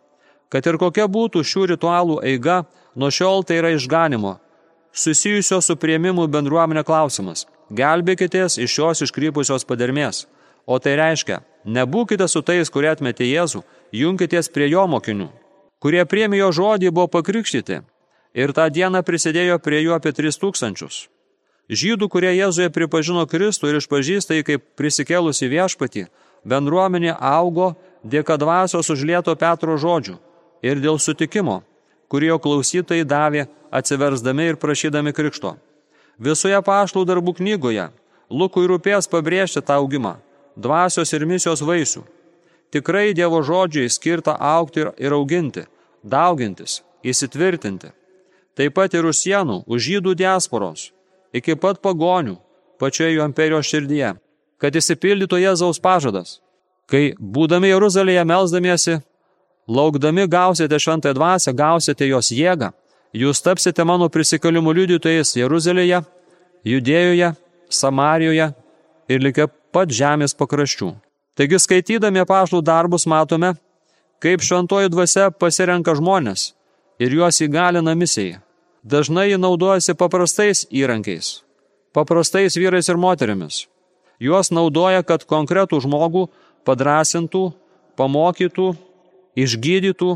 Kad 0.49 0.65
ir 0.67 0.81
kokia 0.81 1.05
būtų 1.07 1.45
šių 1.45 1.67
ritualų 1.75 2.17
eiga, 2.27 2.63
nuo 2.95 3.13
šiol 3.13 3.45
tai 3.45 3.61
yra 3.61 3.71
išganimo, 3.77 4.39
susijusio 4.93 5.61
su 5.61 5.75
prieimimu 5.75 6.27
bendruomenė 6.27 6.83
klausimas. 6.87 7.45
Gelbėkitės 7.71 8.57
iš 8.59 8.73
šios 8.75 9.05
iškrypusios 9.07 9.65
padermės. 9.67 10.25
O 10.67 10.77
tai 10.79 10.97
reiškia, 10.99 11.41
nebūkite 11.65 12.27
su 12.27 12.41
tais, 12.45 12.69
kurie 12.69 12.91
atmetė 12.91 13.25
Jėzų, 13.25 13.63
junkitės 13.95 14.51
prie 14.53 14.67
jo 14.69 14.85
mokinių, 14.87 15.29
kurie 15.81 16.03
priemi 16.05 16.37
jo 16.41 16.51
žodį 16.51 16.91
buvo 16.91 17.07
pakrikštyti 17.15 17.81
ir 18.33 18.53
tą 18.55 18.67
dieną 18.69 19.01
prisidėjo 19.03 19.57
prie 19.59 19.81
jų 19.81 19.95
apie 19.95 20.13
3000. 20.15 21.07
Žydų, 21.71 22.07
kurie 22.11 22.33
Jėzuje 22.35 22.69
pripažino 22.73 23.23
Kristų 23.27 23.71
ir 23.71 23.79
išpažįsta 23.79 24.35
jį 24.35 24.43
kaip 24.47 24.63
prisikėlusi 24.75 25.47
viešpatį, 25.47 26.07
bendruomenė 26.43 27.15
augo 27.15 27.75
dėka 28.03 28.35
dvasios 28.41 28.89
užlieto 28.91 29.35
Petro 29.39 29.77
žodžių 29.79 30.17
ir 30.67 30.81
dėl 30.83 30.99
sutikimo, 30.99 31.61
kurį 32.11 32.33
jo 32.33 32.39
klausytojai 32.43 33.07
davė 33.07 33.47
atsiversdami 33.71 34.51
ir 34.51 34.59
prašydami 34.61 35.13
krikšto. 35.15 35.55
Visoje 36.19 36.59
pašlų 36.61 37.05
darbų 37.09 37.37
knygoje 37.41 37.89
Lukui 38.31 38.63
rūpės 38.69 39.09
pabrėžti 39.11 39.59
tą 39.59 39.81
augimą, 39.81 40.15
dvasios 40.55 41.11
ir 41.11 41.25
misijos 41.27 41.63
vaisių 41.65 42.05
tikrai 42.71 43.13
Dievo 43.13 43.43
žodžiai 43.43 43.89
skirta 43.89 44.35
aukti 44.39 44.85
ir 44.97 45.13
auginti, 45.13 45.65
daugintis, 46.03 46.81
įsitvirtinti. 47.03 47.91
Taip 48.55 48.75
pat 48.75 48.95
ir 48.95 49.07
už 49.07 49.19
sienų, 49.19 49.61
už 49.67 49.87
žydų 49.87 50.15
diasporos, 50.19 50.91
iki 51.35 51.55
pat 51.55 51.81
pagonių, 51.83 52.37
pačioje 52.79 53.15
jų 53.15 53.27
imperijos 53.27 53.67
širdyje, 53.67 54.15
kad 54.59 54.75
įsipildytų 54.75 55.39
Jėzaus 55.43 55.79
pažadas. 55.83 56.39
Kai 56.87 57.13
būdami 57.15 57.71
Jeruzalėje 57.71 58.25
melzdamiesi, 58.27 58.99
laukdami 59.67 60.27
gausite 60.27 60.79
šventąją 60.79 61.15
dvasę, 61.15 61.53
gausite 61.55 62.07
jos 62.07 62.31
jėgą, 62.35 62.71
jūs 63.13 63.43
tapsite 63.43 63.83
mano 63.87 64.09
prisikalimų 64.09 64.73
liudytojais 64.81 65.35
Jeruzalėje, 65.37 66.01
Judėjoje, 66.67 67.33
Samarijoje 67.71 68.51
ir 69.09 69.23
likę 69.23 69.47
pat 69.73 69.91
žemės 69.91 70.35
pakraščių. 70.37 70.91
Taigi 71.35 71.59
skaitydami 71.63 72.21
apaštų 72.21 72.59
darbus 72.61 73.07
matome, 73.07 73.55
kaip 74.21 74.43
šventoji 74.45 74.91
dvasia 74.91 75.31
pasirenka 75.31 75.95
žmonės 75.97 76.51
ir 77.01 77.15
juos 77.17 77.39
įgalina 77.41 77.95
misijai. 77.97 78.39
Dažnai 78.83 79.29
ji 79.29 79.37
naudojasi 79.37 79.93
paprastais 79.93 80.65
įrankiais, 80.73 81.41
paprastais 81.93 82.57
vyrais 82.57 82.89
ir 82.89 82.97
moterimis. 82.97 83.67
Juos 84.21 84.49
naudoja, 84.53 85.03
kad 85.05 85.25
konkretų 85.29 85.79
žmogų 85.85 86.27
padrasintų, 86.65 87.51
pamokytų, 87.97 88.71
išgydytų 89.37 90.15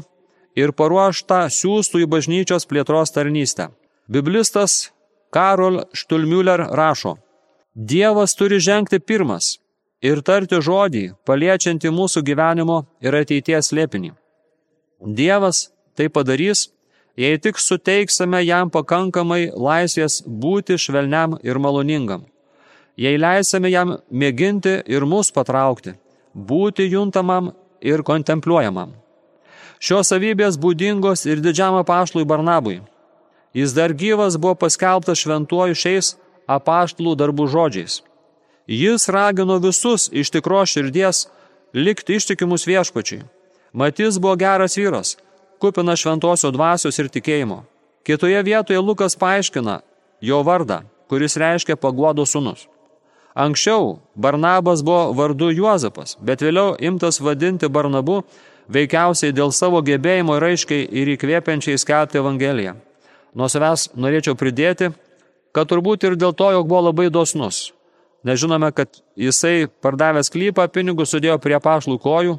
ir 0.55 0.71
paruoštą 0.71 1.45
siūstų 1.51 2.05
į 2.05 2.09
bažnyčios 2.09 2.65
plėtros 2.69 3.13
tarnystę. 3.15 3.69
Biblistas 4.07 4.91
Karol 5.33 5.83
Štulmiuler 5.93 6.69
rašo, 6.71 7.17
Dievas 7.75 8.35
turi 8.39 8.55
žengti 8.63 9.01
pirmas 9.03 9.57
ir 9.99 10.21
tarti 10.23 10.61
žodį, 10.63 11.09
paliečiantį 11.27 11.91
mūsų 11.91 12.21
gyvenimo 12.23 12.77
ir 13.03 13.17
ateities 13.19 13.73
lėpinį. 13.75 14.13
Dievas 15.17 15.71
tai 15.97 16.07
padarys, 16.07 16.69
jei 17.19 17.35
tik 17.39 17.59
suteiksime 17.59 18.39
jam 18.45 18.71
pakankamai 18.71 19.49
laisvės 19.51 20.21
būti 20.23 20.79
švelniam 20.79 21.35
ir 21.43 21.59
maloningam. 21.59 22.23
Jei 22.95 23.19
leisime 23.19 23.67
jam 23.73 23.97
mėginti 24.07 24.77
ir 24.87 25.03
mus 25.03 25.33
patraukti, 25.35 25.97
būti 26.31 26.87
juntamam 26.87 27.51
ir 27.83 28.07
kontempliuojamam. 28.07 28.95
Šios 29.79 30.11
savybės 30.11 30.57
būdingos 30.61 31.25
ir 31.27 31.41
didžiam 31.43 31.75
apaštlui 31.79 32.25
Barnabui. 32.25 32.81
Jis 33.55 33.73
dar 33.75 33.93
gyvas 33.93 34.37
buvo 34.39 34.55
paskelbtas 34.65 35.21
šventuoju 35.23 35.75
šiais 35.75 36.15
apaštlų 36.47 37.15
darbų 37.19 37.47
žodžiais. 37.51 38.01
Jis 38.67 39.07
ragino 39.09 39.59
visus 39.61 40.09
iš 40.11 40.31
tikro 40.33 40.63
širdies 40.65 41.27
likti 41.73 42.17
ištikimus 42.19 42.65
viešpačiai. 42.67 43.23
Matys 43.73 44.19
buvo 44.19 44.35
geras 44.39 44.77
vyras, 44.77 45.17
kupina 45.59 45.95
šventosio 45.95 46.51
dvasios 46.51 46.99
ir 46.99 47.11
tikėjimo. 47.11 47.63
Kitoje 48.05 48.41
vietoje 48.43 48.79
Lukas 48.79 49.15
paaiškina 49.19 49.81
jo 50.21 50.41
vardą, 50.43 50.83
kuris 51.09 51.37
reiškia 51.37 51.75
paguodo 51.75 52.25
sunus. 52.25 52.67
Anksčiau 53.35 53.99
Barnabas 54.15 54.83
buvo 54.83 55.11
vardu 55.13 55.49
Juozapas, 55.51 56.15
bet 56.21 56.41
vėliau 56.41 56.77
imtas 56.79 57.19
vadinti 57.19 57.67
Barnabu 57.67 58.23
veikiausiai 58.71 59.33
dėl 59.35 59.53
savo 59.53 59.81
gebėjimo 59.85 60.37
ir 60.37 60.47
aiškiai 60.49 60.87
ir 60.89 61.11
įkvėpiančiai 61.15 61.79
skelbti 61.81 62.21
Evangeliją. 62.21 62.75
Nuo 63.35 63.49
savęs 63.51 63.89
norėčiau 63.99 64.37
pridėti, 64.39 64.91
kad 65.55 65.69
turbūt 65.69 66.05
ir 66.07 66.17
dėl 66.19 66.33
to, 66.35 66.49
jog 66.55 66.67
buvo 66.67 66.87
labai 66.89 67.09
dosnus, 67.11 67.71
nes 68.25 68.39
žinome, 68.39 68.71
kad 68.75 69.01
jisai 69.19 69.67
pardavęs 69.83 70.31
klypą 70.33 70.67
pinigus 70.71 71.13
sudėjo 71.13 71.37
prie 71.43 71.59
pašlų 71.59 71.99
kojų 72.03 72.37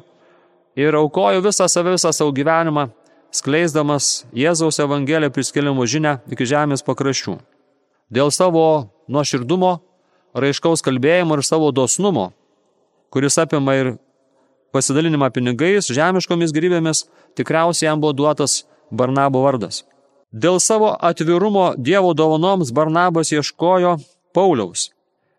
ir 0.77 0.97
aukojo 0.97 1.41
visą 1.45 1.67
save, 1.69 1.95
visą 1.95 2.13
savo 2.13 2.33
gyvenimą, 2.33 2.89
skleisdamas 3.33 4.25
Jėzaus 4.35 4.79
Evangeliją 4.83 5.33
priskėlimų 5.33 5.85
žinę 5.89 6.17
iki 6.31 6.47
žemės 6.49 6.85
pakraščių. 6.85 7.37
Dėl 8.13 8.31
savo 8.31 8.87
nuoširdumo, 9.11 9.77
raiškaus 10.37 10.83
kalbėjimo 10.85 11.37
ir 11.37 11.43
savo 11.45 11.71
dosnumo, 11.75 12.31
kuris 13.11 13.37
apima 13.41 13.75
ir 13.75 13.95
pasidalinimą 14.77 15.31
pinigais, 15.33 15.89
žemiškomis 15.89 16.53
gyvybėmis, 16.55 17.07
tikriausiai 17.35 17.89
jam 17.89 18.03
buvo 18.03 18.13
duotas 18.13 18.61
Barnabo 18.91 19.41
vardas. 19.43 19.83
Dėl 20.31 20.61
savo 20.61 20.93
atvirumo 20.93 21.71
Dievo 21.77 22.13
dovanoms 22.13 22.71
Barnabas 22.75 23.33
ieškojo 23.33 23.97
Pauliaus, 24.37 24.91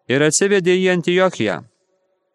ir 0.08 0.24
atsivedė 0.24 0.74
į 0.82 0.88
Antiochiją. 0.96 1.60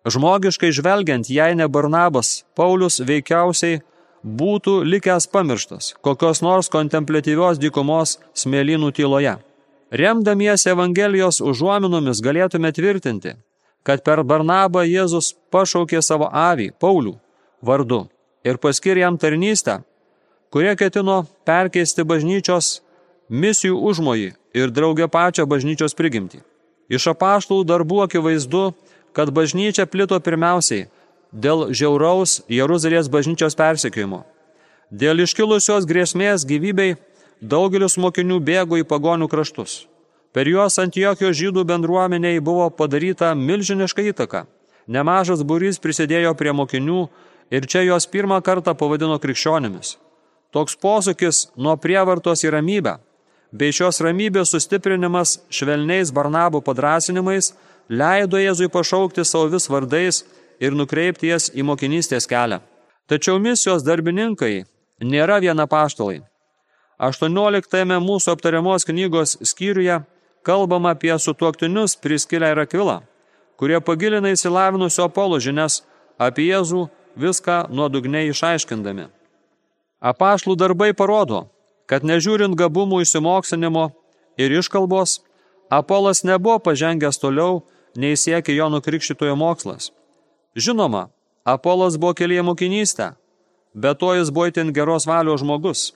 Žmogiškai 0.04 0.72
žvelgiant, 0.76 1.30
jei 1.32 1.56
ne 1.56 1.68
Barnabas, 1.72 2.44
Paulius 2.56 3.00
veikiausiai 3.08 3.82
būtų 4.24 4.82
likęs 4.88 5.28
pamirštas 5.32 5.94
kokios 6.04 6.42
nors 6.44 6.70
kontemplatyvios 6.72 7.60
dykumos 7.60 8.18
smėlynų 8.36 8.92
tyloje. 8.96 9.38
Remdamiesi 9.94 10.72
Evangelijos 10.72 11.42
užuominomis 11.44 12.22
galėtume 12.24 12.72
tvirtinti, 12.74 13.36
kad 13.84 14.04
per 14.04 14.24
Barnabą 14.24 14.84
Jėzus 14.88 15.34
pašaukė 15.52 16.02
savo 16.02 16.30
avį, 16.32 16.72
Paulių, 16.80 17.18
vardu 17.62 18.08
ir 18.44 18.58
paskir 18.58 18.98
jam 18.98 19.18
tarnystę, 19.18 19.82
kurie 20.52 20.76
ketino 20.80 21.24
perkeisti 21.48 22.04
bažnyčios 22.08 22.80
misijų 23.30 23.80
užmojį 23.90 24.34
ir 24.54 24.72
draugę 24.72 25.08
pačią 25.08 25.46
bažnyčios 25.50 25.96
prigimtį. 25.98 26.44
Iš 26.92 27.08
apaštalų 27.14 27.64
darbų 27.66 28.04
akivaizdu, 28.06 28.74
kad 29.16 29.32
bažnyčia 29.32 29.88
plito 29.88 30.20
pirmiausiai 30.20 30.90
dėl 31.32 31.72
žiauraus 31.74 32.42
Jeruzalės 32.52 33.10
bažnyčios 33.10 33.58
persekiojimo. 33.58 34.24
Dėl 34.92 35.24
iškilusios 35.24 35.88
grėsmės 35.90 36.46
gyvybei 36.46 36.98
daugelis 37.42 37.98
mokinių 37.98 38.38
bėgo 38.40 38.78
į 38.78 38.86
pagonių 38.86 39.30
kraštus. 39.32 39.88
Per 40.34 40.50
juos 40.50 40.80
Antiochijos 40.82 41.38
žydų 41.38 41.62
bendruomeniai 41.70 42.42
buvo 42.42 42.66
padaryta 42.74 43.36
milžiniška 43.38 44.02
įtaka. 44.10 44.48
Nemažas 44.90 45.44
būrys 45.46 45.78
prisidėjo 45.80 46.34
prie 46.36 46.52
mokinių 46.58 47.04
ir 47.54 47.68
čia 47.70 47.84
jos 47.86 48.10
pirmą 48.10 48.42
kartą 48.42 48.74
pavadino 48.74 49.20
krikščionimis. 49.22 49.98
Toks 50.54 50.76
posūkis 50.82 51.48
nuo 51.58 51.76
prievartos 51.78 52.44
į 52.46 52.54
ramybę 52.58 52.98
bei 53.54 53.74
šios 53.74 54.02
ramybės 54.02 54.52
sustiprinimas 54.56 55.38
švelniais 55.54 56.12
Barnabų 56.14 56.64
padrasinimais 56.66 57.52
leido 57.90 58.42
Jėzui 58.42 58.72
pašaukti 58.74 59.26
savo 59.26 59.52
vis 59.54 59.70
vardais 59.70 60.24
ir 60.60 60.74
nukreipti 60.74 61.30
jas 61.30 61.52
į 61.54 61.66
mokinystės 61.70 62.26
kelią. 62.30 62.64
Tačiau 63.06 63.38
misijos 63.38 63.86
darbininkai 63.86 64.64
nėra 65.04 65.38
viena 65.44 65.68
paštalai. 65.70 66.24
18 66.98 68.00
mūsų 68.02 68.34
aptariamos 68.34 68.88
knygos 68.90 69.38
skyriuje 69.46 70.00
kalbama 70.44 70.94
apie 70.94 71.16
sutuoktinius 71.20 71.96
Priskilę 71.96 72.52
ir 72.52 72.60
Akvilą, 72.60 73.02
kurie 73.58 73.80
pagilina 73.82 74.34
įsilavinusio 74.36 75.08
Apolo 75.08 75.40
žinias 75.40 75.82
apie 76.20 76.50
Jėzų 76.52 76.88
viską 77.16 77.68
nuodugniai 77.70 78.32
išaiškindami. 78.32 79.08
Apašlų 80.04 80.56
darbai 80.60 80.92
parodo, 80.94 81.48
kad 81.88 82.04
nežiūrint 82.04 82.58
gabumų 82.60 83.04
įsimokslinimo 83.06 83.92
ir 84.38 84.60
iškalbos, 84.60 85.22
Apolas 85.72 86.22
nebuvo 86.28 86.60
pažengęs 86.60 87.18
toliau, 87.18 87.64
nei 87.98 88.18
siekė 88.20 88.54
jo 88.54 88.68
nukrikščitojo 88.70 89.36
mokslas. 89.40 89.90
Žinoma, 90.56 91.08
Apolas 91.46 91.98
buvo 91.98 92.14
kelyje 92.14 92.44
mokinystę, 92.46 93.14
bet 93.74 94.00
to 94.00 94.14
jis 94.14 94.30
buvo 94.30 94.52
itin 94.52 94.74
geros 94.76 95.08
valios 95.10 95.42
žmogus. 95.42 95.94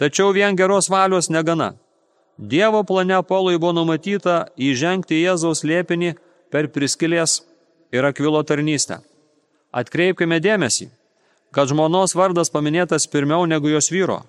Tačiau 0.00 0.32
vien 0.34 0.56
geros 0.56 0.88
valios 0.90 1.30
negana. 1.30 1.74
Dievo 2.38 2.82
plane 2.84 3.14
Apolui 3.14 3.58
buvo 3.58 3.74
numatyta 3.76 4.46
įžengti 4.56 5.20
Jėzaus 5.20 5.62
liepinį 5.68 6.14
per 6.50 6.68
priskilės 6.72 7.42
ir 7.92 8.04
akvilo 8.08 8.40
tarnystę. 8.42 9.02
Atkreipkime 9.72 10.40
dėmesį, 10.40 10.88
kad 11.52 11.68
žmonos 11.68 12.16
vardas 12.16 12.50
paminėtas 12.52 13.06
pirmiau 13.08 13.44
negu 13.46 13.68
jos 13.72 13.90
vyro. 13.92 14.22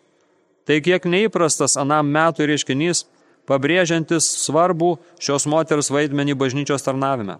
Tai 0.67 0.79
kiek 0.83 1.03
neįprastas 1.07 1.75
anam 1.79 2.07
metų 2.11 2.47
reiškinys, 2.51 3.05
pabrėžiantis 3.47 4.27
svarbų 4.45 4.97
šios 5.19 5.47
moters 5.51 5.91
vaidmenį 5.91 6.35
bažnyčios 6.39 6.83
tarnavime. 6.83 7.39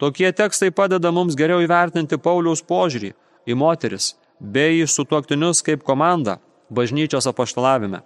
Tokie 0.00 0.28
tekstai 0.32 0.70
padeda 0.72 1.12
mums 1.12 1.36
geriau 1.36 1.62
įvertinti 1.64 2.20
Pauliaus 2.20 2.62
požiūrį 2.64 3.12
į 3.48 3.56
moteris 3.56 4.14
bei 4.40 4.82
į 4.82 4.88
sutuoktinius 4.92 5.62
kaip 5.64 5.84
komandą 5.84 6.36
bažnyčios 6.68 7.28
apaštalavime. 7.28 8.02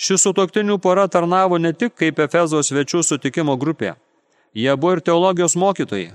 Ši 0.00 0.16
sutuoktinių 0.16 0.78
pora 0.80 1.04
tarnavo 1.12 1.58
ne 1.60 1.74
tik 1.76 1.92
kaip 2.00 2.22
Efezo 2.24 2.62
svečių 2.64 3.02
sutikimo 3.04 3.58
grupė. 3.60 3.98
Jie 4.56 4.72
buvo 4.72 4.94
ir 4.96 5.02
teologijos 5.04 5.58
mokytojai, 5.60 6.14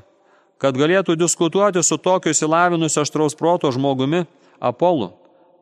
kad 0.58 0.80
galėtų 0.80 1.14
diskutuoti 1.22 1.84
su 1.86 2.00
tokiu 2.02 2.34
įsilavinusiu 2.34 3.04
aštraus 3.04 3.38
proto 3.38 3.70
žmogumi 3.72 4.24
Apolu 4.60 5.12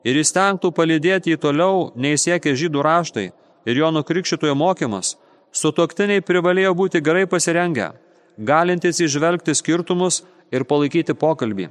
ir 0.07 0.21
įstengtų 0.21 0.71
palydėti 0.71 1.35
į 1.35 1.41
toliau 1.43 1.91
neįsiekę 1.99 2.55
žydų 2.63 2.87
raštai 2.87 3.27
ir 3.67 3.83
jo 3.83 3.91
nukrikščitojo 3.91 4.55
mokymas, 4.55 5.17
sutoktiniai 5.51 6.23
privalėjo 6.23 6.73
būti 6.79 7.03
gerai 7.03 7.27
pasirengę, 7.27 7.91
galintys 8.39 9.03
išvelgti 9.03 9.51
skirtumus 9.51 10.23
ir 10.51 10.63
palaikyti 10.63 11.11
pokalbį. 11.11 11.69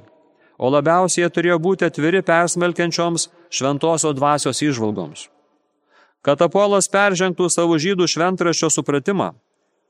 O 0.61 0.69
labiausiai 0.69 1.25
jie 1.25 1.33
turėjo 1.33 1.57
būti 1.65 1.89
atviri 1.89 2.21
persmelkiančioms 2.21 3.31
šventosios 3.49 4.13
dvasios 4.21 4.61
išvalgoms. 4.61 5.31
Kad 6.23 6.41
Apolas 6.41 6.87
peržengtų 6.87 7.49
savo 7.51 7.75
žydų 7.75 8.07
šventraščio 8.07 8.69
supratimą 8.71 9.33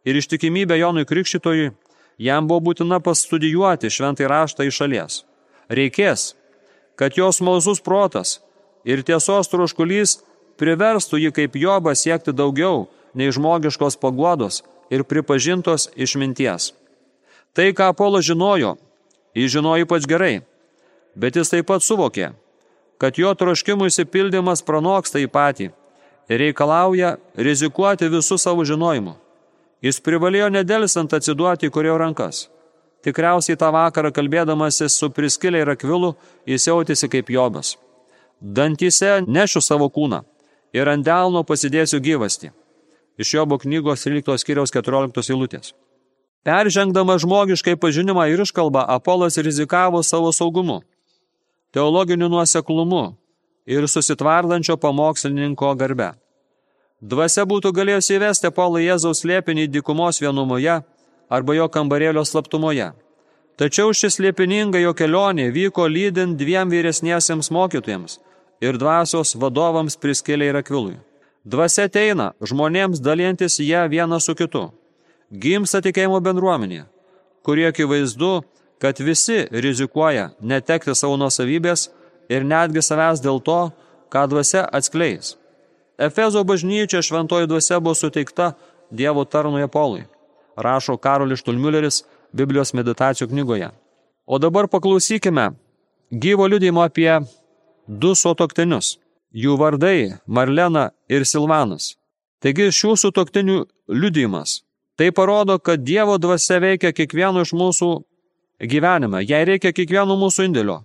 ir 0.04 0.18
ištikimybę 0.18 0.80
Jonui 0.80 1.06
Krikščitojui, 1.06 1.72
jam 2.18 2.48
buvo 2.50 2.72
būtina 2.72 2.98
pastudijuoti 3.06 3.92
šventai 3.94 4.30
raštą 4.32 4.66
iš 4.66 4.80
šalies. 4.82 5.20
Reikės, 5.70 6.34
kad 6.98 7.18
jos 7.18 7.42
malsus 7.42 7.82
protas 7.86 8.40
ir 8.84 9.04
tiesos 9.06 9.50
troškulys 9.52 10.22
priverstų 10.58 11.22
jį 11.22 11.32
kaip 11.38 11.58
jobą 11.58 11.94
siekti 11.94 12.34
daugiau 12.34 12.88
nei 13.14 13.30
žmogiškos 13.30 14.00
paguodos 14.02 14.64
ir 14.90 15.06
pripažintos 15.06 15.92
išminties. 15.94 16.74
Tai, 17.54 17.70
ką 17.78 17.92
Apolo 17.94 18.22
žinojo, 18.26 18.74
jis 19.38 19.54
žinojo 19.54 19.86
ypač 19.86 20.10
gerai, 20.10 20.42
bet 21.14 21.38
jis 21.38 21.54
taip 21.54 21.70
pat 21.70 21.86
suvokė, 21.86 22.34
kad 22.98 23.22
jo 23.22 23.30
troškimų 23.38 23.94
įsipildymas 23.94 24.66
pranoksta 24.66 25.22
į 25.22 25.30
patį 25.30 25.70
reikalauja 26.40 27.18
rizikuoti 27.36 28.10
visų 28.12 28.38
savo 28.40 28.66
žinojimu. 28.66 29.16
Jis 29.84 30.00
privalėjo 30.00 30.50
nedelsant 30.54 31.14
atsiduoti 31.14 31.68
į 31.68 31.74
kurio 31.76 31.98
rankas. 32.00 32.48
Tikriausiai 33.04 33.60
tą 33.60 33.68
vakarą 33.76 34.14
kalbėdamasis 34.16 34.96
su 34.96 35.10
priskilė 35.12 35.66
ir 35.66 35.74
akvilu, 35.74 36.14
jis 36.48 36.68
jautėsi 36.70 37.10
kaip 37.12 37.32
jobas. 37.34 37.76
Dantyse 38.40 39.22
nešiu 39.28 39.62
savo 39.62 39.90
kūną 39.92 40.24
ir 40.74 40.90
ant 40.90 41.06
delno 41.06 41.44
pasidėsiu 41.44 42.00
gyvasti. 42.04 42.52
Iš 43.20 43.34
Jobo 43.36 43.60
knygos 43.62 44.08
13 44.08 44.40
skiriaus 44.42 44.72
14 44.74 45.30
eilutės. 45.36 45.74
Peržengdama 46.44 47.20
žmogiškai 47.22 47.76
pažinimą 47.80 48.26
ir 48.32 48.42
iškalbą, 48.44 48.84
Apolas 48.90 49.38
rizikavo 49.38 50.02
savo 50.04 50.32
saugumu, 50.34 50.82
teologiniu 51.72 52.28
nuoseklumu 52.28 53.14
ir 53.66 53.88
susitvardančio 53.88 54.76
pamokslininko 54.78 55.76
garbe. 55.80 56.12
Dvasia 57.04 57.44
būtų 57.44 57.74
galėjusi 57.76 58.16
įvesti 58.16 58.50
Paulą 58.56 58.80
Jėzaus 58.80 59.26
slėpinį 59.26 59.66
dykumos 59.68 60.22
vienumoje 60.24 60.78
arba 61.28 61.56
jo 61.58 61.66
kambarėlio 61.68 62.24
slaptumoje. 62.24 62.94
Tačiau 63.60 63.92
šis 63.92 64.16
slėpininga 64.18 64.80
jo 64.80 64.94
kelionė 64.96 65.50
vyko 65.52 65.90
lydint 65.92 66.38
dviem 66.40 66.72
vyresniesiems 66.72 67.52
mokytojams 67.52 68.22
ir 68.64 68.80
dvasios 68.80 69.36
vadovams 69.36 70.00
priskėlė 70.00 70.54
ir 70.54 70.62
akvilui. 70.62 70.96
Dvasia 71.44 71.90
ateina 71.90 72.32
žmonėms 72.40 73.04
dalintis 73.04 73.60
ją 73.60 73.84
vieną 73.92 74.22
su 74.24 74.32
kitu. 74.40 74.70
Gimsta 75.28 75.84
tikėjimo 75.84 76.24
bendruomenė, 76.24 76.86
kurie 77.44 77.68
akivaizdu, 77.68 78.46
kad 78.80 79.00
visi 79.04 79.44
rizikuoja 79.52 80.32
netekti 80.40 80.96
savo 80.96 81.20
nuosavybės 81.20 81.90
ir 82.32 82.48
netgi 82.48 82.80
savęs 82.80 83.20
dėl 83.20 83.44
to, 83.44 83.62
ką 84.08 84.28
dvasia 84.32 84.64
atskleis. 84.72 85.36
Efezo 85.98 86.44
bažnyčia 86.44 87.02
šventoji 87.02 87.48
dvasia 87.48 87.80
buvo 87.80 87.96
suteikta 87.96 88.54
Dievo 88.92 89.26
tarnuje 89.26 89.68
Polui, 89.68 90.04
rašo 90.58 90.98
Karolis 90.98 91.42
Štulmülleris 91.42 92.04
Biblijos 92.34 92.74
meditacijų 92.74 93.30
knygoje. 93.30 93.70
O 94.26 94.40
dabar 94.40 94.68
paklausykime 94.68 95.52
gyvo 96.10 96.48
liudėjimo 96.50 96.84
apie 96.86 97.20
du 97.88 98.14
sutoktinius. 98.16 98.98
Jų 99.34 99.58
vardai 99.58 100.14
Marlena 100.28 100.92
ir 101.10 101.26
Silvanas. 101.26 101.96
Taigi 102.42 102.70
šių 102.70 102.94
sutoktinių 103.02 103.64
liudėjimas. 103.90 104.62
Tai 104.98 105.10
parodo, 105.12 105.58
kad 105.58 105.82
Dievo 105.82 106.20
dvasia 106.22 106.60
veikia 106.62 106.94
kiekvieno 106.94 107.42
iš 107.42 107.54
mūsų 107.58 107.90
gyvenime. 108.62 109.24
Jai 109.26 109.42
reikia 109.50 109.74
kiekvieno 109.74 110.18
mūsų 110.22 110.50
indėlio. 110.50 110.84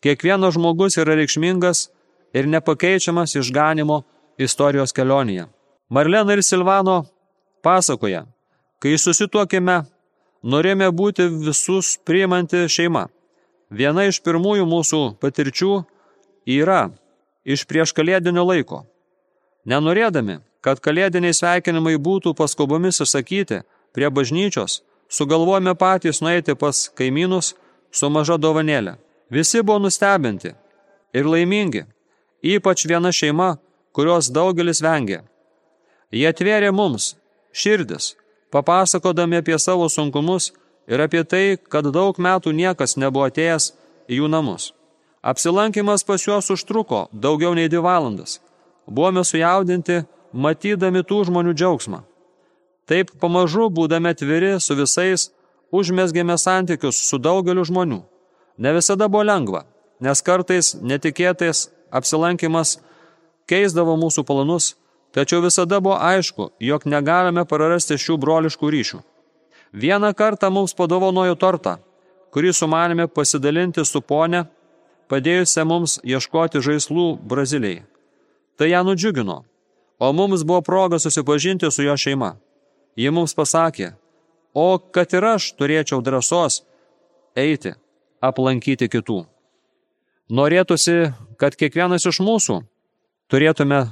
Kiekvienas 0.00 0.56
žmogus 0.56 0.96
yra 0.96 1.18
reikšmingas 1.18 1.90
ir 2.32 2.48
nepakeičiamas 2.48 3.36
išganimo 3.36 4.00
istorijos 4.40 4.94
kelionėje. 4.96 5.46
Marlena 5.90 6.36
ir 6.36 6.42
Silvano 6.46 7.02
pasakoja, 7.64 8.24
kai 8.80 8.96
susituokėme, 8.98 9.82
norėjome 10.42 10.90
būti 10.96 11.26
visus 11.48 11.96
priimanti 12.06 12.64
šeima. 12.70 13.08
Viena 13.70 14.06
iš 14.08 14.20
pirmųjų 14.24 14.66
mūsų 14.66 15.00
patirčių 15.22 15.74
yra 16.50 16.88
iš 17.44 17.66
prieš 17.68 17.92
kalėdinio 17.94 18.44
laiko. 18.46 18.84
Nenorėdami, 19.68 20.40
kad 20.64 20.80
kalėdiniai 20.82 21.36
sveikinimai 21.36 21.96
būtų 22.00 22.32
paskobomis 22.36 23.00
išsakyti 23.04 23.62
prie 23.94 24.10
bažnyčios, 24.10 24.80
sugalvojame 25.08 25.74
patys 25.74 26.22
nueiti 26.24 26.56
pas 26.56 26.88
kaimynus 26.96 27.54
su 27.92 28.10
maža 28.10 28.38
dovanėlė. 28.38 28.96
Visi 29.30 29.62
buvo 29.62 29.78
nustebinti 29.84 30.54
ir 31.14 31.26
laimingi, 31.26 31.84
ypač 32.42 32.86
viena 32.88 33.12
šeima, 33.14 33.56
kurios 33.92 34.30
daugelis 34.30 34.82
vengia. 34.82 35.22
Jie 36.10 36.26
atvėrė 36.30 36.72
mums 36.74 37.14
širdis, 37.52 38.14
papasakodami 38.50 39.40
apie 39.40 39.58
savo 39.58 39.88
sunkumus 39.88 40.50
ir 40.90 41.00
apie 41.00 41.22
tai, 41.24 41.56
kad 41.56 41.86
daug 41.94 42.18
metų 42.18 42.52
niekas 42.56 42.96
nebuvo 42.98 43.28
atėjęs 43.30 43.72
į 44.10 44.20
jų 44.20 44.30
namus. 44.30 44.72
Apsilankimas 45.22 46.04
pas 46.06 46.22
juos 46.24 46.50
užtruko 46.50 47.06
daugiau 47.12 47.54
nei 47.54 47.68
dvi 47.68 47.82
valandas. 47.84 48.38
Buvome 48.86 49.22
sujaudinti, 49.24 50.02
matydami 50.32 51.04
tų 51.06 51.26
žmonių 51.28 51.54
džiaugsmą. 51.54 52.00
Taip 52.88 53.12
pamažu, 53.22 53.68
būdami 53.70 54.10
atviri 54.10 54.56
su 54.58 54.74
visais, 54.74 55.28
užmesgėme 55.70 56.34
santykius 56.38 56.98
su 57.06 57.20
daugeliu 57.22 57.62
žmonių. 57.68 58.00
Ne 58.58 58.72
visada 58.74 59.06
buvo 59.08 59.22
lengva, 59.28 59.62
nes 60.00 60.22
kartais 60.26 60.72
netikėtais 60.80 61.68
apsilankimas 61.94 62.78
keisdavo 63.50 63.96
mūsų 63.98 64.24
planus, 64.26 64.74
tačiau 65.14 65.42
visada 65.44 65.80
buvo 65.82 65.98
aišku, 65.98 66.52
jog 66.62 66.86
negalime 66.86 67.44
prarasti 67.48 67.98
šių 67.98 68.18
broliškų 68.22 68.70
ryšių. 68.76 69.00
Vieną 69.72 70.14
kartą 70.14 70.50
mums 70.50 70.74
padovanojo 70.74 71.36
tortą, 71.38 71.76
kurį 72.34 72.54
sumanėme 72.54 73.06
pasidalinti 73.10 73.84
su 73.86 74.02
ponė, 74.02 74.44
padėjusią 75.10 75.66
mums 75.66 75.98
ieškoti 76.06 76.62
žaislų 76.62 77.06
Brazilijai. 77.26 77.84
Tai 78.58 78.68
ją 78.70 78.82
nudžiugino, 78.86 79.40
o 79.98 80.12
mums 80.12 80.44
buvo 80.46 80.62
proga 80.62 80.98
susipažinti 80.98 81.70
su 81.70 81.82
jo 81.82 81.96
šeima. 81.96 82.34
Ji 82.96 83.10
mums 83.14 83.34
pasakė, 83.34 83.94
o 84.54 84.78
kad 84.78 85.14
ir 85.14 85.26
aš 85.34 85.52
turėčiau 85.58 86.02
drąsos 86.02 86.62
eiti, 87.38 87.74
aplankyti 88.20 88.90
kitų. 88.90 89.22
Norėtųsi, 90.30 91.12
kad 91.40 91.56
kiekvienas 91.58 92.06
iš 92.06 92.20
mūsų 92.22 92.60
turėtume 93.30 93.84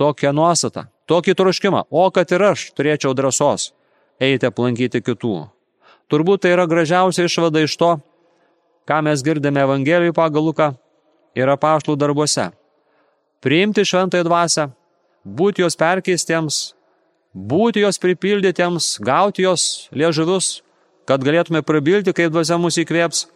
tokią 0.00 0.32
nuostatą, 0.34 0.86
tokį 1.10 1.36
troškimą, 1.38 1.84
o 1.90 2.10
kad 2.14 2.30
ir 2.34 2.50
aš 2.52 2.70
turėčiau 2.76 3.14
drąsos 3.14 3.70
eiti 4.20 4.48
aplankyti 4.48 5.00
kitų. 5.04 5.48
Turbūt 6.10 6.44
tai 6.44 6.54
yra 6.56 6.66
gražiausia 6.66 7.26
išvada 7.28 7.62
iš 7.64 7.76
to, 7.80 7.90
ką 8.88 8.98
mes 9.06 9.22
girdime 9.22 9.62
Evangelijai 9.62 10.14
pagal 10.16 10.48
Luką 10.48 10.72
ir 11.38 11.50
apaštlų 11.52 11.96
darbuose. 12.00 12.50
Priimti 13.40 13.86
šventąją 13.86 14.26
dvasę, 14.26 14.66
būti 15.24 15.62
jos 15.62 15.78
perkeistiems, 15.80 16.58
būti 17.32 17.84
jos 17.84 18.00
pripildytiems, 18.02 18.98
gauti 19.00 19.46
jos 19.46 19.88
liežuvius, 19.94 20.60
kad 21.08 21.22
galėtume 21.24 21.62
prabilti, 21.62 22.12
kaip 22.12 22.34
dvasia 22.34 22.58
mus 22.60 22.76
įkvėps 22.82 23.28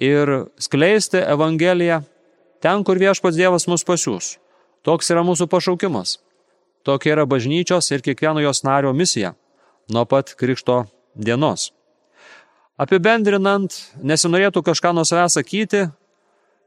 ir 0.00 0.46
skleisti 0.60 1.24
Evangeliją 1.24 2.02
ten, 2.60 2.84
kur 2.84 3.00
viešpats 3.00 3.40
Dievas 3.40 3.66
mus 3.66 3.84
pasiūs. 3.84 4.36
Toks 4.86 5.10
yra 5.12 5.24
mūsų 5.26 5.48
pašaukimas. 5.50 6.18
Tokia 6.86 7.12
yra 7.12 7.26
bažnyčios 7.28 7.90
ir 7.92 8.00
kiekvieno 8.04 8.40
jos 8.40 8.62
nario 8.64 8.92
misija 8.96 9.34
nuo 9.92 10.06
pat 10.08 10.32
Krikšto 10.38 10.84
dienos. 11.14 11.70
Apibendrinant, 12.80 13.74
nesinorėtų 14.00 14.62
kažką 14.64 14.94
nuo 14.96 15.04
savęs 15.04 15.36
sakyti, 15.36 15.84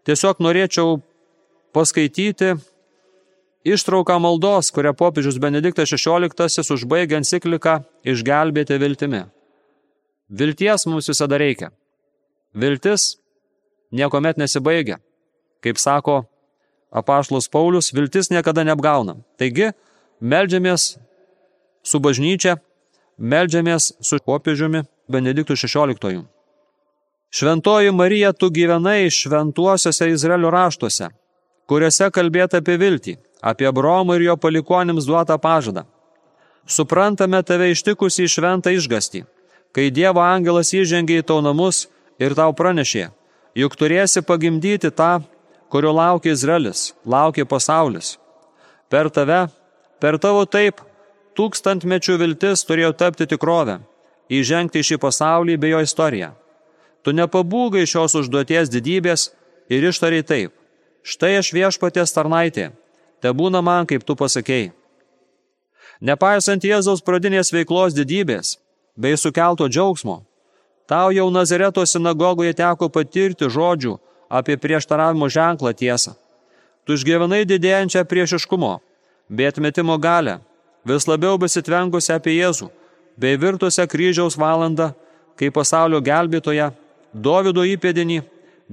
tiesiog 0.06 0.44
norėčiau 0.46 1.00
paskaityti 1.74 2.54
ištrauką 3.66 4.20
maldos, 4.22 4.70
kurią 4.76 4.94
popiežius 4.94 5.40
Benediktas 5.42 5.90
XVI 5.90 6.76
užbaigė 6.76 7.18
encikliką 7.18 7.80
Išgelbėti 8.06 8.78
viltimi. 8.78 9.24
Vilties 10.30 10.86
mums 10.86 11.10
visada 11.10 11.40
reikia. 11.42 11.72
Viltis 12.54 13.16
niekuomet 13.92 14.38
nesibaigia. 14.38 15.00
Kaip 15.64 15.80
sako 15.82 16.24
apaštalas 16.94 17.50
Paulius, 17.50 17.92
viltis 17.94 18.30
niekada 18.30 18.64
neapgauna. 18.64 19.18
Taigi, 19.38 19.72
melžiamės 20.22 20.94
su 21.84 22.00
bažnyčia, 22.00 22.60
melžiamės 23.18 23.94
su 24.02 24.20
popiežiumi 24.24 24.86
Benediktų 25.12 25.58
XVI. 25.58 26.24
Šventoji 27.34 27.92
Marija, 27.92 28.32
tu 28.34 28.52
gyvenai 28.54 29.10
šventuosiuose 29.10 30.12
Izraelio 30.14 30.52
raštuose, 30.54 31.10
kuriuose 31.66 32.12
kalbėta 32.14 32.62
apie 32.62 32.78
viltį, 32.78 33.18
apie 33.42 33.72
Bromą 33.74 34.20
ir 34.20 34.28
jo 34.30 34.38
palikonims 34.38 35.10
duotą 35.10 35.40
pažadą. 35.42 35.88
Suprantame 36.70 37.42
tave 37.44 37.72
ištikusi 37.74 38.28
į 38.28 38.32
šventą 38.36 38.72
išgastį, 38.78 39.24
kai 39.76 39.90
Dievo 39.92 40.22
angelas 40.24 40.72
įžengė 40.78 41.20
į 41.20 41.26
tau 41.28 41.42
namus 41.42 41.88
ir 42.22 42.38
tau 42.38 42.54
pranešė, 42.54 43.10
juk 43.58 43.76
turėsi 43.82 44.22
pagimdyti 44.22 44.94
tą, 44.94 45.24
kurio 45.74 45.92
laukia 45.92 46.36
Izraelis, 46.38 46.94
laukia 47.06 47.46
pasaulis. 47.50 48.20
Per 48.94 49.10
tave, 49.10 49.48
per 49.98 50.20
tavo 50.22 50.44
taip, 50.46 50.84
tūkstantmečių 51.34 52.20
viltis 52.22 52.62
turėjo 52.68 52.92
tapti 52.94 53.26
tikrovę 53.32 53.80
įžengti 54.30 54.84
į 54.84 54.88
šį 54.90 54.98
pasaulį 55.02 55.56
bei 55.58 55.74
jo 55.74 55.80
istoriją. 55.82 56.30
Tu 57.02 57.16
nepabūgai 57.18 57.88
šios 57.90 58.14
užduoties 58.22 58.70
didybės 58.70 59.32
ir 59.74 59.90
ištariai 59.90 60.28
taip. 60.30 60.54
Štai 61.02 61.34
aš 61.42 61.50
viešpatės 61.58 62.14
tarnaitė, 62.16 62.70
te 63.20 63.34
būna 63.34 63.66
man, 63.66 63.90
kaip 63.90 64.06
tu 64.06 64.16
pasakėjai. 64.16 64.72
Nepaisant 66.06 66.64
Jėzaus 66.64 67.02
pradinės 67.02 67.50
veiklos 67.56 67.98
didybės 67.98 68.60
bei 68.96 69.18
sukelto 69.18 69.66
džiaugsmo, 69.68 70.22
tau 70.86 71.10
jau 71.18 71.32
Nazareto 71.34 71.82
sinagogoje 71.82 72.54
teko 72.62 72.94
patirti 72.94 73.50
žodžių 73.50 73.98
apie 74.34 74.58
prieštaravimo 74.58 75.30
ženklą 75.30 75.76
tiesą. 75.78 76.18
Tu 76.84 76.98
išgyvenai 76.98 77.46
didėjančią 77.46 78.02
priešiškumo, 78.10 78.74
bei 79.30 79.48
atmetimo 79.52 79.96
galę, 80.02 80.40
vis 80.90 81.06
labiau 81.08 81.38
besitvengusi 81.38 82.12
apie 82.18 82.34
Jėzų 82.42 82.74
bei 83.18 83.38
virtusią 83.38 83.88
kryžiaus 83.88 84.38
valandą, 84.38 84.94
kai 85.38 85.52
pasaulio 85.52 86.02
gelbėtoje, 86.02 86.72
Dovido 87.14 87.62
įpėdinį, 87.62 88.24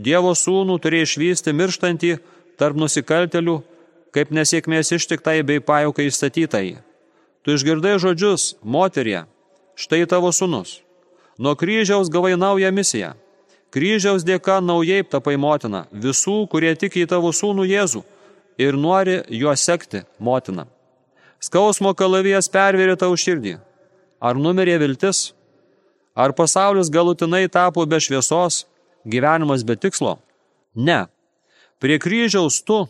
Dievo 0.00 0.32
sūnų 0.32 0.78
turėjo 0.80 1.08
išvysti 1.08 1.52
mirštantį 1.52 2.12
tarp 2.56 2.78
nusikaltelių, 2.80 3.58
kaip 4.16 4.30
nesėkmės 4.32 4.94
ištiktai 4.96 5.42
bei 5.44 5.60
pajukai 5.60 6.06
įstatytai. 6.08 6.78
Tu 7.44 7.56
išgirdai 7.56 7.98
žodžius, 8.00 8.54
moterie, 8.62 9.26
štai 9.76 10.06
tavo 10.08 10.32
sūnus. 10.32 10.80
Nuo 11.36 11.52
kryžiaus 11.56 12.08
gavai 12.12 12.36
naują 12.36 12.72
misiją. 12.72 13.12
Kryžiaus 13.70 14.24
dėka 14.26 14.58
naujai 14.58 15.04
tapai 15.06 15.36
motina 15.38 15.84
visų, 15.92 16.48
kurie 16.50 16.72
tiki 16.74 17.04
į 17.04 17.10
tavo 17.12 17.30
sūnų 17.30 17.68
Jėzų 17.70 18.02
ir 18.58 18.74
nori 18.74 19.20
juo 19.30 19.52
sekti 19.56 20.02
motina. 20.18 20.66
Skausmo 21.40 21.92
kalavijas 21.94 22.50
pervėrė 22.52 22.96
tau 23.00 23.14
širdį. 23.16 23.58
Ar 24.20 24.36
numirė 24.36 24.76
viltis? 24.82 25.30
Ar 26.14 26.34
pasaulis 26.36 26.90
galutinai 26.90 27.46
tapo 27.48 27.86
be 27.86 28.00
šviesos, 28.02 28.66
gyvenimas 29.06 29.62
be 29.64 29.78
tikslo? 29.78 30.18
Ne. 30.74 31.06
Prie 31.80 31.96
kryžiaus 32.02 32.60
tu, 32.66 32.82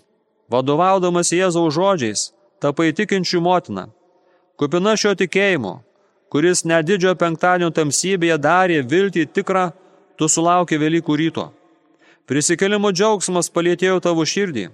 vadovaudamas 0.50 1.30
Jėzaus 1.30 1.76
žodžiais, 1.76 2.30
tapai 2.58 2.90
tikinčių 2.96 3.42
motina. 3.44 3.86
Kupina 4.58 4.96
šio 4.98 5.12
tikėjimo, 5.14 5.76
kuris 6.32 6.64
nedidžio 6.64 7.14
penktadienio 7.20 7.70
tamsybėje 7.76 8.40
darė 8.42 8.80
viltį 8.82 9.28
tikrą, 9.36 9.70
tu 10.20 10.28
sulaukė 10.28 10.76
Velykų 10.76 11.16
ryto. 11.16 11.46
Prisikelimo 12.28 12.90
džiaugsmas 12.92 13.48
palėtėjo 13.48 14.02
tavo 14.04 14.26
širdį 14.28 14.66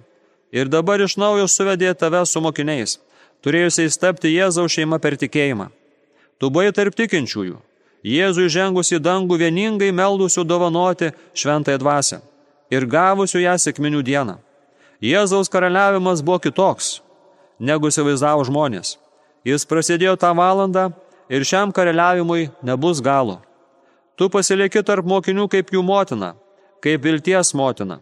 ir 0.51 0.67
dabar 0.67 0.99
iš 1.05 1.15
naujo 1.15 1.47
suvedė 1.47 1.93
tave 1.95 2.25
su 2.27 2.41
mokiniais, 2.43 2.97
turėjusiais 3.39 3.95
tapti 4.01 4.33
Jėzaus 4.33 4.75
šeima 4.75 4.99
per 4.99 5.15
tikėjimą. 5.15 5.69
Tu 6.37 6.51
buvai 6.51 6.73
tarp 6.75 6.99
tikinčiųjų, 6.99 7.55
Jėzui 8.03 8.49
žengus 8.51 8.91
į 8.91 8.99
dangų 9.07 9.39
vieningai 9.39 9.89
meldusių 9.95 10.43
dovanoti 10.43 11.13
šventąją 11.31 11.79
dvasę 11.81 12.19
ir 12.69 12.85
gavusių 12.85 13.41
ją 13.47 13.55
sėkminių 13.63 14.03
dieną. 14.03 14.37
Jėzaus 14.99 15.47
karaliavimas 15.47 16.21
buvo 16.27 16.41
kitoks, 16.43 16.97
negu 17.59 17.87
įsivaizdavo 17.87 18.43
žmonės. 18.51 18.97
Jis 19.47 19.63
prasidėjo 19.63 20.19
tą 20.19 20.35
valandą 20.35 20.89
ir 21.31 21.47
šiam 21.47 21.71
karaliavimui 21.71 22.49
nebus 22.67 22.99
galo. 22.99 23.39
Tu 24.17 24.29
pasilieki 24.33 24.81
tarp 24.83 25.05
mokinių 25.05 25.45
kaip 25.53 25.69
jų 25.73 25.83
motina, 25.85 26.33
kaip 26.81 27.03
vilties 27.05 27.53
motina. 27.53 27.99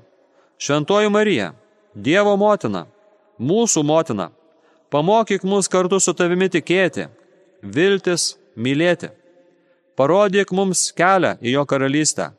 Šventoji 0.58 1.12
Marija, 1.12 1.52
Dievo 1.96 2.38
motina, 2.40 2.86
mūsų 3.40 3.84
motina, 3.84 4.30
pamokyk 4.92 5.44
mus 5.44 5.68
kartu 5.72 6.00
su 6.00 6.14
tavimi 6.16 6.48
tikėti 6.52 7.10
viltis, 7.64 8.36
mylėti. 8.56 9.12
Parodyk 9.96 10.52
mums 10.52 10.90
kelią 10.96 11.36
į 11.42 11.56
jo 11.56 11.64
karalystę. 11.68 12.32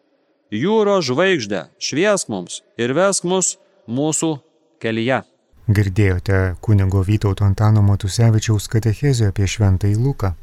Jūro 0.52 1.00
žvaigždė 1.02 1.66
šviesk 1.82 2.28
mums 2.30 2.60
ir 2.78 2.92
vesk 2.94 3.24
mus 3.24 3.56
mūsų 3.88 4.36
kelyje. 4.80 5.22
Girdėjote 5.66 6.56
kunigo 6.62 7.02
Vytauto 7.02 7.44
Antano 7.44 7.82
Matusevičiaus 7.82 8.68
katechezio 8.70 9.32
apie 9.32 9.48
šventąjį 9.50 9.96
Luką. 9.98 10.36